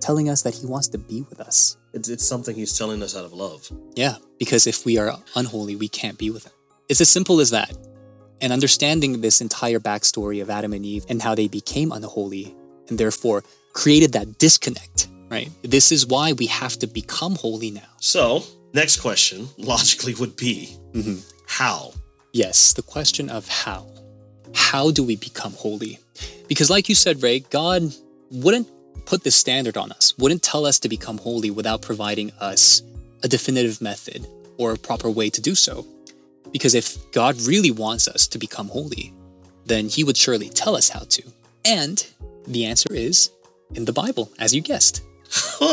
telling 0.00 0.28
us 0.28 0.42
that 0.42 0.52
he 0.52 0.66
wants 0.66 0.88
to 0.88 0.98
be 0.98 1.22
with 1.30 1.38
us? 1.38 1.76
It's, 1.92 2.08
it's 2.08 2.26
something 2.26 2.56
he's 2.56 2.76
telling 2.76 3.00
us 3.00 3.16
out 3.16 3.24
of 3.24 3.32
love. 3.32 3.70
Yeah, 3.94 4.16
because 4.36 4.66
if 4.66 4.84
we 4.84 4.98
are 4.98 5.16
unholy, 5.36 5.76
we 5.76 5.86
can't 5.88 6.18
be 6.18 6.30
with 6.30 6.46
him. 6.46 6.52
It's 6.88 7.00
as 7.00 7.08
simple 7.08 7.38
as 7.38 7.50
that. 7.50 7.70
And 8.40 8.52
understanding 8.52 9.20
this 9.20 9.40
entire 9.40 9.78
backstory 9.78 10.42
of 10.42 10.50
Adam 10.50 10.72
and 10.72 10.84
Eve 10.84 11.04
and 11.08 11.22
how 11.22 11.36
they 11.36 11.46
became 11.46 11.92
unholy 11.92 12.56
and 12.88 12.98
therefore 12.98 13.44
created 13.72 14.12
that 14.14 14.36
disconnect, 14.38 15.06
right? 15.28 15.48
This 15.62 15.92
is 15.92 16.08
why 16.08 16.32
we 16.32 16.46
have 16.46 16.76
to 16.80 16.88
become 16.88 17.36
holy 17.36 17.70
now. 17.70 17.92
So, 18.00 18.42
next 18.72 18.98
question 18.98 19.48
logically 19.58 20.14
would 20.14 20.34
be 20.34 20.76
Mhm. 20.92 21.22
how? 21.46 21.92
Yes, 22.32 22.72
the 22.72 22.82
question 22.82 23.30
of 23.30 23.46
how. 23.46 23.86
How 24.54 24.90
do 24.90 25.02
we 25.02 25.16
become 25.16 25.52
holy? 25.52 25.98
Because, 26.48 26.70
like 26.70 26.88
you 26.88 26.94
said, 26.94 27.22
Ray, 27.22 27.40
God 27.40 27.92
wouldn't 28.30 28.68
put 29.06 29.24
this 29.24 29.36
standard 29.36 29.76
on 29.76 29.92
us, 29.92 30.16
wouldn't 30.18 30.42
tell 30.42 30.66
us 30.66 30.78
to 30.80 30.88
become 30.88 31.18
holy 31.18 31.50
without 31.50 31.82
providing 31.82 32.32
us 32.40 32.82
a 33.22 33.28
definitive 33.28 33.80
method 33.80 34.26
or 34.58 34.72
a 34.72 34.76
proper 34.78 35.10
way 35.10 35.30
to 35.30 35.40
do 35.40 35.54
so. 35.54 35.86
Because 36.52 36.74
if 36.74 37.10
God 37.12 37.40
really 37.42 37.70
wants 37.70 38.08
us 38.08 38.26
to 38.28 38.38
become 38.38 38.68
holy, 38.68 39.12
then 39.66 39.88
He 39.88 40.04
would 40.04 40.16
surely 40.16 40.48
tell 40.48 40.76
us 40.76 40.88
how 40.88 41.00
to. 41.00 41.22
And 41.64 42.04
the 42.46 42.64
answer 42.66 42.92
is 42.92 43.30
in 43.74 43.84
the 43.84 43.92
Bible, 43.92 44.30
as 44.38 44.54
you 44.54 44.60
guessed. 44.60 45.02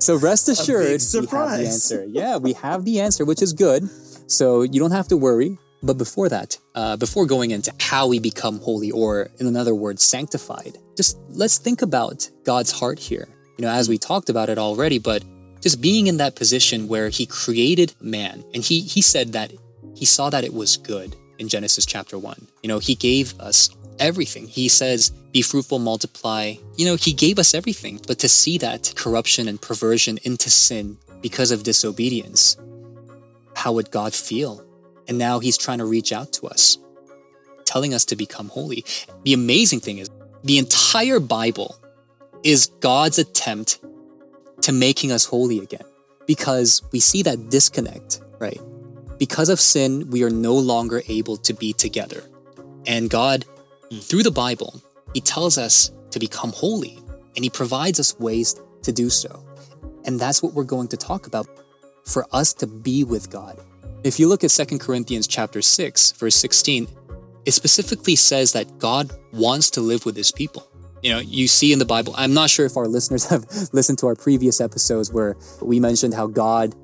So 0.00 0.16
rest 0.16 0.48
assured, 0.48 1.00
we 1.12 1.26
have 1.26 1.30
the 1.30 1.66
answer. 1.66 2.04
Yeah, 2.08 2.36
we 2.36 2.52
have 2.54 2.84
the 2.84 3.00
answer, 3.00 3.24
which 3.24 3.42
is 3.42 3.52
good. 3.52 3.88
So 4.30 4.62
you 4.62 4.78
don't 4.80 4.92
have 4.92 5.08
to 5.08 5.16
worry. 5.16 5.58
But 5.82 5.98
before 5.98 6.28
that, 6.28 6.58
uh, 6.74 6.96
before 6.96 7.26
going 7.26 7.50
into 7.50 7.72
how 7.80 8.06
we 8.06 8.20
become 8.20 8.60
holy, 8.60 8.90
or 8.90 9.30
in 9.38 9.46
another 9.46 9.74
word, 9.74 9.98
sanctified, 9.98 10.78
just 10.96 11.18
let's 11.30 11.58
think 11.58 11.82
about 11.82 12.30
God's 12.44 12.70
heart 12.70 12.98
here. 12.98 13.28
You 13.58 13.66
know, 13.66 13.70
as 13.70 13.88
we 13.88 13.98
talked 13.98 14.30
about 14.30 14.48
it 14.48 14.58
already, 14.58 14.98
but 14.98 15.24
just 15.60 15.80
being 15.80 16.06
in 16.06 16.18
that 16.18 16.36
position 16.36 16.88
where 16.88 17.08
He 17.08 17.26
created 17.26 17.94
man, 18.00 18.44
and 18.54 18.62
He 18.62 18.80
He 18.80 19.02
said 19.02 19.32
that 19.32 19.52
He 19.94 20.04
saw 20.04 20.30
that 20.30 20.44
it 20.44 20.54
was 20.54 20.76
good 20.76 21.16
in 21.38 21.48
Genesis 21.48 21.84
chapter 21.84 22.16
one. 22.16 22.46
You 22.62 22.68
know, 22.68 22.78
He 22.78 22.94
gave 22.94 23.38
us 23.40 23.68
everything. 23.98 24.46
He 24.46 24.68
says, 24.68 25.10
"Be 25.32 25.42
fruitful, 25.42 25.80
multiply." 25.80 26.54
You 26.76 26.86
know, 26.86 26.96
He 26.96 27.12
gave 27.12 27.40
us 27.40 27.54
everything, 27.54 28.00
but 28.06 28.20
to 28.20 28.28
see 28.28 28.56
that 28.58 28.92
corruption 28.94 29.48
and 29.48 29.60
perversion 29.60 30.18
into 30.22 30.48
sin 30.48 30.96
because 31.20 31.50
of 31.50 31.64
disobedience, 31.64 32.56
how 33.54 33.72
would 33.72 33.90
God 33.90 34.14
feel? 34.14 34.64
And 35.08 35.18
now 35.18 35.38
He's 35.38 35.56
trying 35.56 35.78
to 35.78 35.84
reach 35.84 36.12
out 36.12 36.32
to 36.34 36.46
us, 36.46 36.78
telling 37.64 37.94
us 37.94 38.04
to 38.06 38.16
become 38.16 38.48
holy. 38.48 38.84
The 39.24 39.34
amazing 39.34 39.80
thing 39.80 39.98
is, 39.98 40.10
the 40.44 40.58
entire 40.58 41.20
Bible 41.20 41.76
is 42.42 42.66
God's 42.80 43.18
attempt 43.18 43.80
to 44.62 44.72
making 44.72 45.12
us 45.12 45.24
holy 45.24 45.58
again 45.58 45.84
because 46.26 46.82
we 46.92 47.00
see 47.00 47.22
that 47.22 47.50
disconnect, 47.50 48.20
right? 48.38 48.60
Because 49.18 49.48
of 49.48 49.60
sin, 49.60 50.10
we 50.10 50.22
are 50.24 50.30
no 50.30 50.54
longer 50.54 51.02
able 51.08 51.36
to 51.38 51.52
be 51.52 51.72
together. 51.72 52.22
And 52.86 53.10
God, 53.10 53.44
through 54.00 54.22
the 54.22 54.30
Bible, 54.30 54.80
He 55.14 55.20
tells 55.20 55.58
us 55.58 55.92
to 56.10 56.18
become 56.18 56.52
holy 56.52 56.98
and 57.36 57.44
He 57.44 57.50
provides 57.50 58.00
us 58.00 58.18
ways 58.18 58.60
to 58.82 58.92
do 58.92 59.10
so. 59.10 59.44
And 60.04 60.18
that's 60.18 60.42
what 60.42 60.54
we're 60.54 60.64
going 60.64 60.88
to 60.88 60.96
talk 60.96 61.26
about 61.26 61.46
for 62.04 62.26
us 62.32 62.52
to 62.54 62.66
be 62.66 63.04
with 63.04 63.30
God. 63.30 63.60
If 64.04 64.18
you 64.18 64.28
look 64.28 64.42
at 64.44 64.50
2 64.50 64.78
Corinthians 64.78 65.26
chapter 65.26 65.62
6, 65.62 66.12
verse 66.12 66.34
16, 66.34 66.88
it 67.44 67.52
specifically 67.52 68.16
says 68.16 68.52
that 68.52 68.78
God 68.78 69.12
wants 69.32 69.70
to 69.70 69.80
live 69.80 70.04
with 70.04 70.16
his 70.16 70.32
people. 70.32 70.66
You 71.02 71.10
know, 71.12 71.18
you 71.18 71.48
see 71.48 71.72
in 71.72 71.78
the 71.78 71.84
Bible, 71.84 72.14
I'm 72.16 72.32
not 72.34 72.50
sure 72.50 72.66
if 72.66 72.76
our 72.76 72.86
listeners 72.96 73.24
have 73.26 73.44
listened 73.72 73.98
to 73.98 74.06
our 74.06 74.14
previous 74.14 74.60
episodes 74.60 75.12
where 75.12 75.36
we 75.60 75.80
mentioned 75.80 76.14
how 76.14 76.26
God 76.28 76.74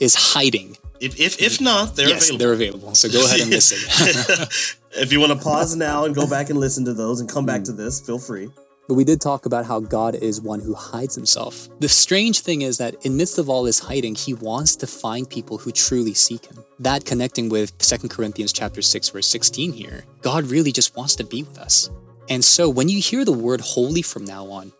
is 0.00 0.14
hiding 0.14 0.76
If 1.00 1.18
if, 1.20 1.40
if 1.40 1.60
not, 1.60 1.94
they're 1.96 2.08
yes, 2.08 2.28
available. 2.30 2.38
they're 2.38 2.52
available. 2.54 2.94
So 2.94 3.08
go 3.10 3.24
ahead 3.24 3.40
and 3.40 3.50
listen. 3.50 3.78
if 4.92 5.12
you 5.12 5.20
want 5.20 5.32
to 5.32 5.38
pause 5.38 5.76
now 5.76 6.04
and 6.04 6.14
go 6.14 6.26
back 6.28 6.48
and 6.50 6.58
listen 6.58 6.84
to 6.86 6.94
those 6.94 7.20
and 7.20 7.28
come 7.28 7.44
back 7.46 7.60
Hmm. 7.60 7.64
to 7.64 7.72
this, 7.72 8.00
feel 8.00 8.18
free. 8.18 8.48
But 8.88 8.94
we 8.94 9.04
did 9.04 9.20
talk 9.20 9.46
about 9.46 9.66
how 9.66 9.80
God 9.80 10.14
is 10.14 10.40
one 10.40 10.60
who 10.60 10.74
hides 10.74 11.14
himself. 11.14 11.68
the 11.80 11.88
strange 11.88 12.40
thing 12.40 12.62
is 12.62 12.78
that 12.78 12.94
in 13.04 13.16
midst 13.16 13.38
of 13.38 13.48
all 13.50 13.64
this 13.64 13.78
hiding, 13.78 14.14
he 14.14 14.34
wants 14.34 14.76
to 14.76 14.86
find 14.86 15.28
people 15.28 15.58
who 15.58 15.72
truly 15.72 16.14
seek 16.14 16.46
him. 16.46 16.64
That 16.78 17.04
connecting 17.04 17.48
with 17.48 17.76
2 17.78 18.08
Corinthians 18.08 18.52
chapter 18.52 18.82
6 18.82 19.08
verse 19.08 19.26
16 19.26 19.72
here, 19.72 20.04
God 20.22 20.44
really 20.44 20.72
just 20.72 20.96
wants 20.96 21.16
to 21.16 21.24
be 21.24 21.42
with 21.42 21.58
us. 21.58 21.90
And 22.28 22.44
so 22.44 22.68
when 22.68 22.88
you 22.88 23.00
hear 23.00 23.24
the 23.24 23.32
word 23.32 23.60
holy 23.60 24.02
from 24.02 24.24
now 24.24 24.46
on, 24.46 24.72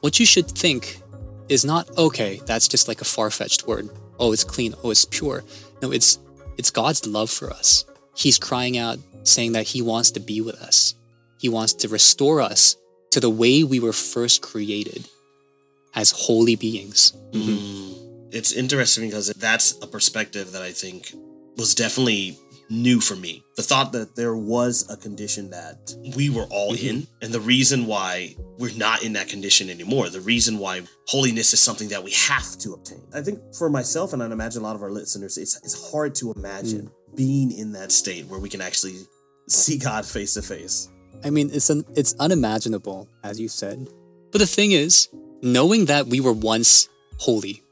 what 0.00 0.18
you 0.18 0.26
should 0.26 0.48
think 0.48 1.00
is 1.48 1.64
not 1.64 1.96
okay, 1.98 2.40
that's 2.46 2.68
just 2.68 2.88
like 2.88 3.00
a 3.00 3.04
far-fetched 3.04 3.66
word. 3.66 3.88
Oh, 4.18 4.32
it's 4.32 4.44
clean, 4.44 4.74
oh, 4.82 4.90
it's 4.90 5.04
pure. 5.04 5.44
No, 5.80 5.90
it's 5.90 6.18
it's 6.58 6.70
God's 6.70 7.06
love 7.06 7.30
for 7.30 7.50
us. 7.50 7.84
He's 8.14 8.38
crying 8.38 8.76
out 8.76 8.98
saying 9.24 9.52
that 9.52 9.66
he 9.66 9.82
wants 9.82 10.10
to 10.12 10.20
be 10.20 10.40
with 10.40 10.56
us. 10.56 10.94
He 11.38 11.48
wants 11.48 11.72
to 11.74 11.88
restore 11.88 12.40
us 12.40 12.76
to 13.12 13.20
the 13.20 13.30
way 13.30 13.62
we 13.62 13.80
were 13.80 13.92
first 13.92 14.42
created 14.42 15.08
as 15.94 16.10
holy 16.10 16.56
beings. 16.56 17.12
Mm. 17.32 18.28
It's 18.32 18.52
interesting 18.52 19.06
because 19.08 19.28
that's 19.36 19.72
a 19.82 19.86
perspective 19.86 20.52
that 20.52 20.62
I 20.62 20.72
think 20.72 21.12
was 21.56 21.74
definitely 21.74 22.38
new 22.70 23.00
for 23.00 23.14
me. 23.14 23.44
The 23.56 23.62
thought 23.62 23.92
that 23.92 24.16
there 24.16 24.34
was 24.34 24.86
a 24.88 24.96
condition 24.96 25.50
that 25.50 25.94
we 26.16 26.30
were 26.30 26.44
all 26.44 26.72
Mhm. 26.74 26.82
in, 26.88 27.06
and 27.20 27.34
the 27.34 27.40
reason 27.40 27.84
why 27.84 28.34
we're 28.58 28.72
not 28.72 29.02
in 29.02 29.12
that 29.12 29.28
condition 29.28 29.68
anymore, 29.68 30.08
the 30.08 30.22
reason 30.22 30.58
why 30.58 30.80
holiness 31.08 31.52
is 31.52 31.60
something 31.60 31.88
that 31.88 32.02
we 32.02 32.12
have 32.12 32.56
to 32.60 32.72
obtain. 32.72 33.02
I 33.12 33.20
think 33.20 33.40
for 33.54 33.68
myself, 33.68 34.14
and 34.14 34.22
I 34.22 34.26
imagine 34.26 34.62
a 34.62 34.64
lot 34.64 34.76
of 34.76 34.82
our 34.82 34.90
listeners, 34.90 35.36
it's, 35.36 35.56
it's 35.62 35.90
hard 35.90 36.14
to 36.16 36.32
imagine 36.32 36.90
being 37.14 37.52
in 37.52 37.72
that 37.72 37.92
state 37.92 38.24
where 38.28 38.40
we 38.40 38.48
can 38.48 38.62
actually 38.62 39.06
see 39.50 39.76
God 39.76 40.06
face 40.06 40.32
to 40.34 40.40
face. 40.42 40.88
I 41.24 41.30
mean, 41.30 41.50
it's 41.52 41.70
an, 41.70 41.84
it's 41.94 42.14
unimaginable, 42.18 43.08
as 43.22 43.38
you 43.40 43.48
said. 43.48 43.88
But 44.30 44.38
the 44.38 44.46
thing 44.46 44.72
is, 44.72 45.08
knowing 45.42 45.86
that 45.86 46.06
we 46.06 46.20
were 46.20 46.32
once 46.32 46.88
holy, 47.18 47.62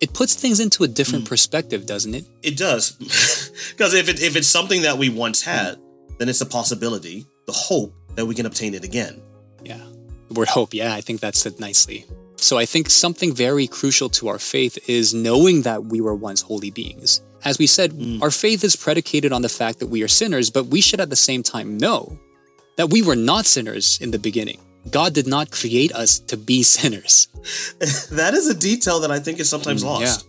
it 0.00 0.12
puts 0.12 0.34
things 0.34 0.60
into 0.60 0.84
a 0.84 0.88
different 0.88 1.24
Mm. 1.24 1.28
perspective, 1.28 1.86
doesn't 1.86 2.14
it? 2.14 2.24
It 2.42 2.56
does. 2.56 2.92
Because 3.70 3.94
if, 3.94 4.08
it, 4.08 4.20
if 4.22 4.36
it's 4.36 4.48
something 4.48 4.82
that 4.82 4.98
we 4.98 5.08
once 5.08 5.42
had, 5.42 5.78
then 6.18 6.28
it's 6.28 6.40
a 6.40 6.46
possibility, 6.46 7.26
the 7.46 7.52
hope 7.52 7.92
that 8.14 8.26
we 8.26 8.34
can 8.34 8.46
obtain 8.46 8.74
it 8.74 8.84
again. 8.84 9.20
Yeah. 9.64 9.80
The 10.28 10.34
word 10.34 10.48
hope, 10.48 10.74
yeah, 10.74 10.94
I 10.94 11.00
think 11.00 11.20
that's 11.20 11.40
said 11.40 11.58
nicely. 11.58 12.04
So 12.36 12.58
I 12.58 12.66
think 12.66 12.90
something 12.90 13.34
very 13.34 13.66
crucial 13.66 14.08
to 14.10 14.28
our 14.28 14.38
faith 14.38 14.78
is 14.88 15.14
knowing 15.14 15.62
that 15.62 15.84
we 15.86 16.00
were 16.00 16.14
once 16.14 16.40
holy 16.42 16.70
beings. 16.70 17.22
As 17.44 17.58
we 17.58 17.66
said, 17.66 17.92
Mm. 17.92 18.22
our 18.22 18.30
faith 18.30 18.62
is 18.64 18.76
predicated 18.76 19.32
on 19.32 19.42
the 19.42 19.48
fact 19.48 19.78
that 19.80 19.88
we 19.88 20.02
are 20.02 20.08
sinners, 20.08 20.50
but 20.50 20.66
we 20.66 20.80
should 20.80 21.00
at 21.00 21.10
the 21.10 21.16
same 21.16 21.42
time 21.42 21.76
know 21.78 22.18
that 22.76 22.90
we 22.90 23.02
were 23.02 23.16
not 23.16 23.46
sinners 23.46 23.98
in 24.00 24.10
the 24.10 24.18
beginning. 24.18 24.60
God 24.90 25.14
did 25.14 25.26
not 25.26 25.50
create 25.50 25.92
us 25.92 26.18
to 26.20 26.36
be 26.36 26.62
sinners. 26.76 27.28
that 28.10 28.32
is 28.34 28.48
a 28.48 28.54
detail 28.54 29.00
that 29.00 29.10
I 29.10 29.18
think 29.18 29.40
is 29.40 29.48
sometimes 29.48 29.82
Mm, 29.82 29.86
lost. 29.86 30.26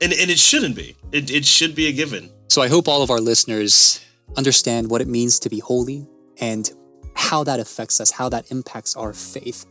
And, 0.00 0.12
and 0.12 0.30
it 0.30 0.38
shouldn't 0.38 0.76
be. 0.76 0.96
It, 1.10 1.30
it 1.30 1.44
should 1.44 1.74
be 1.74 1.88
a 1.88 1.92
given. 1.92 2.30
So 2.48 2.62
I 2.62 2.68
hope 2.68 2.86
all 2.86 3.02
of 3.02 3.10
our 3.10 3.20
listeners 3.20 4.00
understand 4.36 4.90
what 4.90 5.00
it 5.00 5.08
means 5.08 5.40
to 5.40 5.48
be 5.48 5.58
holy 5.58 6.06
and 6.40 6.70
how 7.14 7.42
that 7.44 7.58
affects 7.58 8.00
us, 8.00 8.10
how 8.10 8.28
that 8.28 8.50
impacts 8.52 8.94
our 8.96 9.12
faith. 9.12 9.66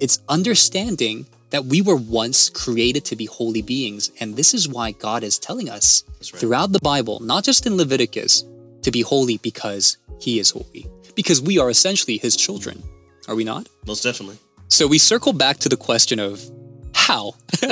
It's 0.00 0.20
understanding 0.28 1.26
that 1.50 1.64
we 1.64 1.80
were 1.80 1.96
once 1.96 2.50
created 2.50 3.04
to 3.06 3.16
be 3.16 3.24
holy 3.26 3.62
beings. 3.62 4.10
And 4.20 4.36
this 4.36 4.52
is 4.52 4.68
why 4.68 4.92
God 4.92 5.22
is 5.22 5.38
telling 5.38 5.70
us 5.70 6.04
right. 6.32 6.40
throughout 6.40 6.72
the 6.72 6.80
Bible, 6.80 7.20
not 7.20 7.44
just 7.44 7.66
in 7.66 7.76
Leviticus, 7.76 8.44
to 8.82 8.90
be 8.90 9.00
holy 9.00 9.38
because 9.38 9.96
he 10.20 10.38
is 10.38 10.50
holy, 10.50 10.86
because 11.18 11.42
we 11.42 11.58
are 11.58 11.68
essentially 11.68 12.16
his 12.16 12.36
children. 12.36 12.80
Are 13.26 13.34
we 13.34 13.42
not? 13.42 13.68
Most 13.88 14.04
definitely. 14.04 14.38
So 14.68 14.86
we 14.86 14.98
circle 14.98 15.32
back 15.32 15.58
to 15.58 15.68
the 15.68 15.76
question 15.76 16.20
of 16.20 16.40
how. 16.94 17.32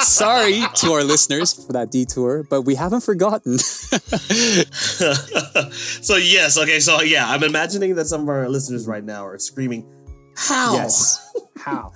Sorry 0.00 0.64
to 0.74 0.92
our 0.92 1.04
listeners. 1.04 1.64
For 1.64 1.72
that 1.74 1.92
detour, 1.92 2.42
but 2.42 2.62
we 2.62 2.74
haven't 2.74 3.02
forgotten. 3.02 3.58
so, 3.58 3.96
yes. 6.16 6.58
Okay. 6.58 6.80
So, 6.80 7.00
yeah, 7.02 7.30
I'm 7.30 7.44
imagining 7.44 7.94
that 7.94 8.06
some 8.06 8.22
of 8.22 8.28
our 8.28 8.48
listeners 8.48 8.88
right 8.88 9.04
now 9.04 9.24
are 9.24 9.38
screaming, 9.38 9.86
How? 10.36 10.74
yes. 10.74 11.32
How? 11.56 11.92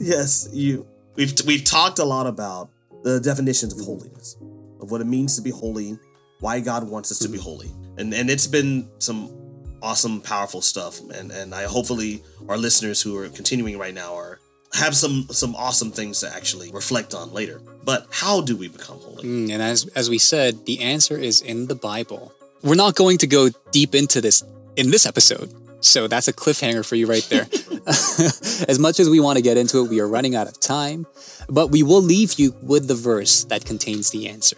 yes, 0.00 0.48
you. 0.50 0.86
We've 1.14 1.34
we've 1.44 1.64
talked 1.64 1.98
a 1.98 2.06
lot 2.06 2.26
about 2.26 2.70
the 3.02 3.20
definitions 3.20 3.78
of 3.78 3.84
holiness, 3.84 4.38
of 4.80 4.90
what 4.90 5.02
it 5.02 5.06
means 5.06 5.36
to 5.36 5.42
be 5.42 5.50
holy, 5.50 5.98
why 6.38 6.60
God 6.60 6.88
wants 6.88 7.12
us 7.12 7.18
to 7.18 7.28
be 7.28 7.36
mm-hmm. 7.36 7.44
holy, 7.44 7.70
and 7.98 8.14
and 8.14 8.30
it's 8.30 8.46
been 8.46 8.88
some 8.98 9.39
awesome, 9.82 10.20
powerful 10.20 10.62
stuff, 10.62 11.00
and 11.00 11.30
and 11.30 11.54
I 11.54 11.64
hopefully 11.64 12.22
our 12.48 12.56
listeners 12.56 13.02
who 13.02 13.16
are 13.18 13.28
continuing 13.28 13.78
right 13.78 13.94
now 13.94 14.14
are 14.14 14.40
have 14.74 14.94
some 14.94 15.26
some 15.30 15.54
awesome 15.56 15.90
things 15.90 16.20
to 16.20 16.32
actually 16.34 16.70
reflect 16.72 17.14
on 17.14 17.32
later. 17.32 17.60
But 17.84 18.06
how 18.10 18.40
do 18.40 18.56
we 18.56 18.68
become 18.68 18.98
holy? 18.98 19.24
Mm, 19.24 19.50
and 19.50 19.62
as 19.62 19.86
as 19.96 20.08
we 20.10 20.18
said, 20.18 20.66
the 20.66 20.80
answer 20.80 21.16
is 21.16 21.40
in 21.40 21.66
the 21.66 21.74
Bible. 21.74 22.32
We're 22.62 22.74
not 22.74 22.94
going 22.94 23.18
to 23.18 23.26
go 23.26 23.48
deep 23.72 23.94
into 23.94 24.20
this 24.20 24.44
in 24.76 24.90
this 24.90 25.06
episode. 25.06 25.52
So 25.82 26.08
that's 26.08 26.28
a 26.28 26.32
cliffhanger 26.32 26.86
for 26.86 26.94
you 26.94 27.06
right 27.06 27.26
there. 27.30 27.46
as 27.86 28.78
much 28.78 29.00
as 29.00 29.08
we 29.08 29.20
want 29.20 29.36
to 29.36 29.42
get 29.42 29.56
into 29.56 29.82
it, 29.82 29.88
we 29.88 30.00
are 30.00 30.08
running 30.08 30.36
out 30.36 30.46
of 30.46 30.60
time, 30.60 31.06
but 31.48 31.68
we 31.68 31.82
will 31.82 32.02
leave 32.02 32.38
you 32.38 32.54
with 32.62 32.88
the 32.88 32.94
verse 32.94 33.44
that 33.44 33.64
contains 33.64 34.10
the 34.10 34.28
answer. 34.28 34.56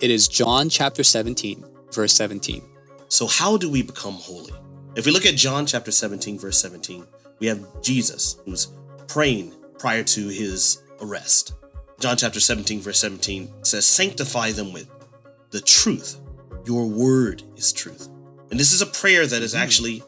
It 0.00 0.10
is 0.10 0.26
John 0.26 0.70
chapter 0.70 1.04
17, 1.04 1.64
verse 1.92 2.14
17. 2.14 2.62
So 3.14 3.28
how 3.28 3.56
do 3.56 3.70
we 3.70 3.82
become 3.82 4.14
holy? 4.14 4.52
If 4.96 5.06
we 5.06 5.12
look 5.12 5.24
at 5.24 5.36
John 5.36 5.66
chapter 5.66 5.92
17, 5.92 6.36
verse 6.36 6.58
17, 6.58 7.06
we 7.38 7.46
have 7.46 7.64
Jesus 7.80 8.38
who's 8.44 8.72
praying 9.06 9.52
prior 9.78 10.02
to 10.02 10.26
his 10.26 10.82
arrest. 11.00 11.54
John 12.00 12.16
chapter 12.16 12.40
17, 12.40 12.80
verse 12.80 12.98
17 12.98 13.62
says, 13.62 13.86
Sanctify 13.86 14.50
them 14.50 14.72
with 14.72 14.90
the 15.50 15.60
truth. 15.60 16.18
Your 16.66 16.88
word 16.88 17.44
is 17.54 17.72
truth. 17.72 18.08
And 18.50 18.58
this 18.58 18.72
is 18.72 18.82
a 18.82 18.86
prayer 18.86 19.28
that 19.28 19.42
is 19.42 19.54
mm-hmm. 19.54 19.62
actually 19.62 20.02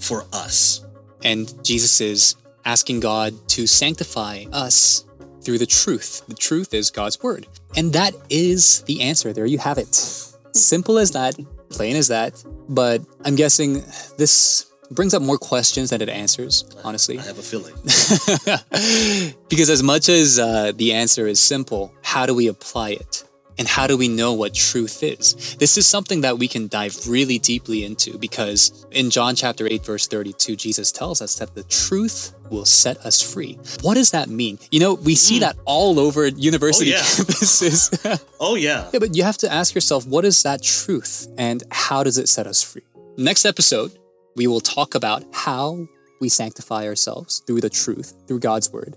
for 0.00 0.24
us. 0.32 0.84
And 1.22 1.54
Jesus 1.64 2.00
is 2.00 2.34
asking 2.64 2.98
God 2.98 3.48
to 3.50 3.68
sanctify 3.68 4.46
us 4.52 5.04
through 5.40 5.58
the 5.58 5.66
truth. 5.66 6.24
The 6.26 6.34
truth 6.34 6.74
is 6.74 6.90
God's 6.90 7.22
word. 7.22 7.46
And 7.76 7.92
that 7.92 8.12
is 8.28 8.82
the 8.88 9.02
answer. 9.02 9.32
There 9.32 9.46
you 9.46 9.58
have 9.58 9.78
it. 9.78 9.86
Hmm. 9.86 10.52
Simple 10.52 10.98
as 10.98 11.12
that, 11.12 11.36
plain 11.76 11.96
as 11.96 12.08
that. 12.08 12.42
But 12.68 13.02
I'm 13.24 13.36
guessing 13.36 13.82
this 14.16 14.66
brings 14.90 15.14
up 15.14 15.22
more 15.22 15.38
questions 15.38 15.90
than 15.90 16.00
it 16.02 16.08
answers, 16.08 16.64
honestly. 16.84 17.18
I 17.18 17.22
have 17.22 17.38
a 17.38 17.42
feeling. 17.42 17.74
because 19.48 19.70
as 19.70 19.82
much 19.82 20.08
as 20.08 20.38
uh, 20.38 20.72
the 20.74 20.92
answer 20.92 21.26
is 21.26 21.40
simple, 21.40 21.92
how 22.02 22.26
do 22.26 22.34
we 22.34 22.48
apply 22.48 22.90
it? 22.90 23.24
And 23.58 23.68
how 23.68 23.86
do 23.86 23.96
we 23.96 24.08
know 24.08 24.32
what 24.32 24.52
truth 24.54 25.02
is? 25.02 25.56
This 25.60 25.76
is 25.78 25.86
something 25.86 26.22
that 26.22 26.38
we 26.38 26.48
can 26.48 26.66
dive 26.68 26.96
really 27.06 27.38
deeply 27.38 27.84
into 27.84 28.18
because 28.18 28.84
in 28.90 29.10
John 29.10 29.36
chapter 29.36 29.66
8, 29.66 29.84
verse 29.84 30.08
32, 30.08 30.56
Jesus 30.56 30.90
tells 30.90 31.22
us 31.22 31.36
that 31.36 31.54
the 31.54 31.62
truth 31.64 32.34
will 32.50 32.64
set 32.64 32.96
us 33.06 33.20
free. 33.22 33.58
What 33.82 33.94
does 33.94 34.10
that 34.10 34.28
mean? 34.28 34.58
You 34.70 34.80
know, 34.80 34.94
we 34.94 35.14
see 35.14 35.36
Mm. 35.36 35.40
that 35.40 35.56
all 35.66 36.00
over 36.00 36.26
university 36.26 36.90
yeah. 36.90 36.98
campuses. 36.98 38.20
Oh, 38.40 38.56
yeah. 38.56 38.88
yeah, 38.92 38.98
but 38.98 39.14
you 39.16 39.22
have 39.22 39.38
to 39.38 39.50
ask 39.50 39.74
yourself, 39.74 40.06
what 40.06 40.24
is 40.24 40.42
that 40.42 40.62
truth 40.62 41.28
and 41.38 41.62
how 41.70 42.02
does 42.02 42.18
it 42.18 42.28
set 42.28 42.46
us 42.46 42.62
free? 42.62 42.82
Next 43.16 43.44
episode, 43.46 43.92
we 44.36 44.46
will 44.46 44.60
talk 44.60 44.94
about 44.94 45.22
how 45.32 45.86
we 46.20 46.28
sanctify 46.28 46.86
ourselves 46.86 47.42
through 47.46 47.60
the 47.60 47.70
truth, 47.70 48.14
through 48.26 48.40
God's 48.40 48.70
word, 48.72 48.96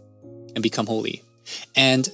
and 0.55 0.61
become 0.63 0.85
holy. 0.87 1.23
And 1.75 2.09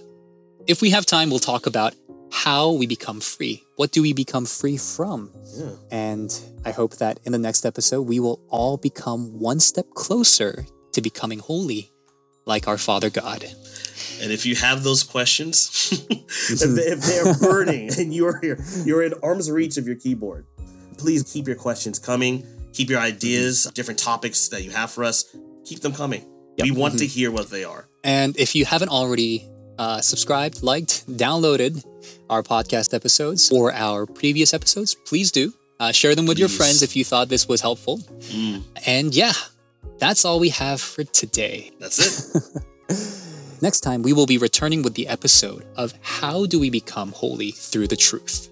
if 0.67 0.81
we 0.81 0.91
have 0.91 1.05
time, 1.05 1.29
we'll 1.29 1.39
talk 1.39 1.65
about 1.65 1.93
how 2.33 2.71
we 2.71 2.87
become 2.87 3.21
free. 3.21 3.63
What 3.75 3.91
do 3.91 4.01
we 4.01 4.11
become 4.11 4.45
free 4.45 4.75
from? 4.75 5.31
Yeah. 5.55 5.75
And 5.91 6.41
I 6.65 6.71
hope 6.71 6.95
that 6.97 7.19
in 7.25 7.31
the 7.31 7.37
next 7.37 7.63
episode, 7.63 8.01
we 8.01 8.19
will 8.19 8.41
all 8.49 8.75
become 8.75 9.39
one 9.39 9.59
step 9.59 9.85
Closer 9.93 10.65
to 10.93 11.01
becoming 11.01 11.37
holy, 11.37 11.91
like 12.45 12.67
our 12.67 12.79
Father 12.79 13.11
God. 13.11 13.45
And 14.19 14.31
if 14.31 14.47
you 14.47 14.55
have 14.55 14.83
those 14.83 15.03
questions, 15.03 15.89
if, 16.49 16.59
they, 16.59 16.81
if 16.81 17.01
they're 17.01 17.35
burning 17.35 17.91
and 17.99 18.13
you're 18.13 18.39
here, 18.39 18.59
you're 18.83 19.03
in 19.03 19.13
arm's 19.21 19.51
reach 19.51 19.77
of 19.77 19.85
your 19.85 19.95
keyboard, 19.95 20.47
please 20.97 21.21
keep 21.21 21.45
your 21.45 21.55
questions 21.55 21.99
coming. 21.99 22.45
Keep 22.73 22.89
your 22.89 22.99
ideas, 22.99 23.59
mm-hmm. 23.59 23.73
different 23.73 23.99
topics 23.99 24.47
that 24.49 24.63
you 24.63 24.71
have 24.71 24.89
for 24.89 25.03
us, 25.03 25.35
keep 25.63 25.81
them 25.81 25.93
coming. 25.93 26.25
Yep. 26.57 26.65
We 26.65 26.71
want 26.71 26.97
to 26.97 27.05
mm-hmm. 27.05 27.13
hear 27.13 27.31
what 27.31 27.51
they 27.51 27.63
are. 27.63 27.87
And 28.03 28.35
if 28.37 28.55
you 28.55 28.65
haven't 28.65 28.89
already 28.89 29.47
uh, 29.77 30.01
subscribed, 30.01 30.63
liked, 30.63 31.05
downloaded 31.09 31.83
our 32.29 32.43
podcast 32.43 32.93
episodes 32.93 33.51
or 33.51 33.71
our 33.73 34.05
previous 34.05 34.53
episodes, 34.53 34.95
please 34.95 35.31
do. 35.31 35.53
Uh, 35.79 35.91
share 35.91 36.15
them 36.15 36.25
with 36.25 36.39
your 36.39 36.49
friends 36.49 36.81
if 36.81 36.95
you 36.95 37.03
thought 37.03 37.29
this 37.29 37.47
was 37.47 37.59
helpful. 37.61 37.97
Mm, 38.31 38.63
And 38.85 39.13
yeah, 39.13 39.33
that's 39.99 40.23
all 40.25 40.39
we 40.39 40.49
have 40.49 40.79
for 40.79 41.03
today. 41.03 41.71
that's 41.79 41.99
it. 42.35 42.63
Next 43.61 43.79
time, 43.81 44.01
we 44.01 44.11
will 44.13 44.25
be 44.25 44.37
returning 44.37 44.81
with 44.83 44.93
the 44.95 45.07
episode 45.07 45.65
of 45.77 45.93
How 46.01 46.45
Do 46.45 46.59
We 46.59 46.69
Become 46.69 47.11
Holy 47.13 47.51
Through 47.51 47.87
the 47.87 47.95
Truth? 47.95 48.49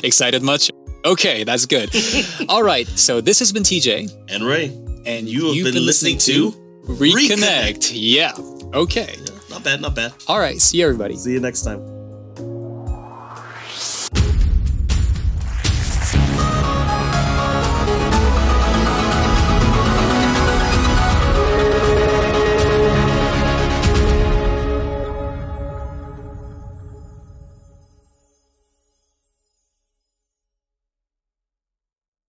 Excited 0.04 0.42
much? 0.42 0.70
Okay, 1.04 1.44
that's 1.44 1.66
good. 1.66 1.90
All 2.48 2.62
right, 2.62 2.86
so 2.88 3.20
this 3.20 3.38
has 3.40 3.52
been 3.52 3.62
TJ. 3.62 4.10
And 4.30 4.44
Ray. 4.44 4.66
And 5.04 5.28
you 5.28 5.46
have 5.48 5.56
you've 5.56 5.74
been, 5.74 5.84
listening, 5.84 6.16
to 6.18 6.52
Reconnect. 6.86 7.90
Yeah. 7.94 8.32
Okay. 8.72 9.14
Not 9.52 9.62
bad, 9.62 9.80
not 9.82 9.94
bad. 9.94 10.14
All 10.28 10.38
right, 10.38 10.60
see 10.60 10.78
you, 10.78 10.84
everybody. 10.86 11.14
See 11.16 11.32
you 11.32 11.40
next 11.40 11.62
time. 11.62 11.91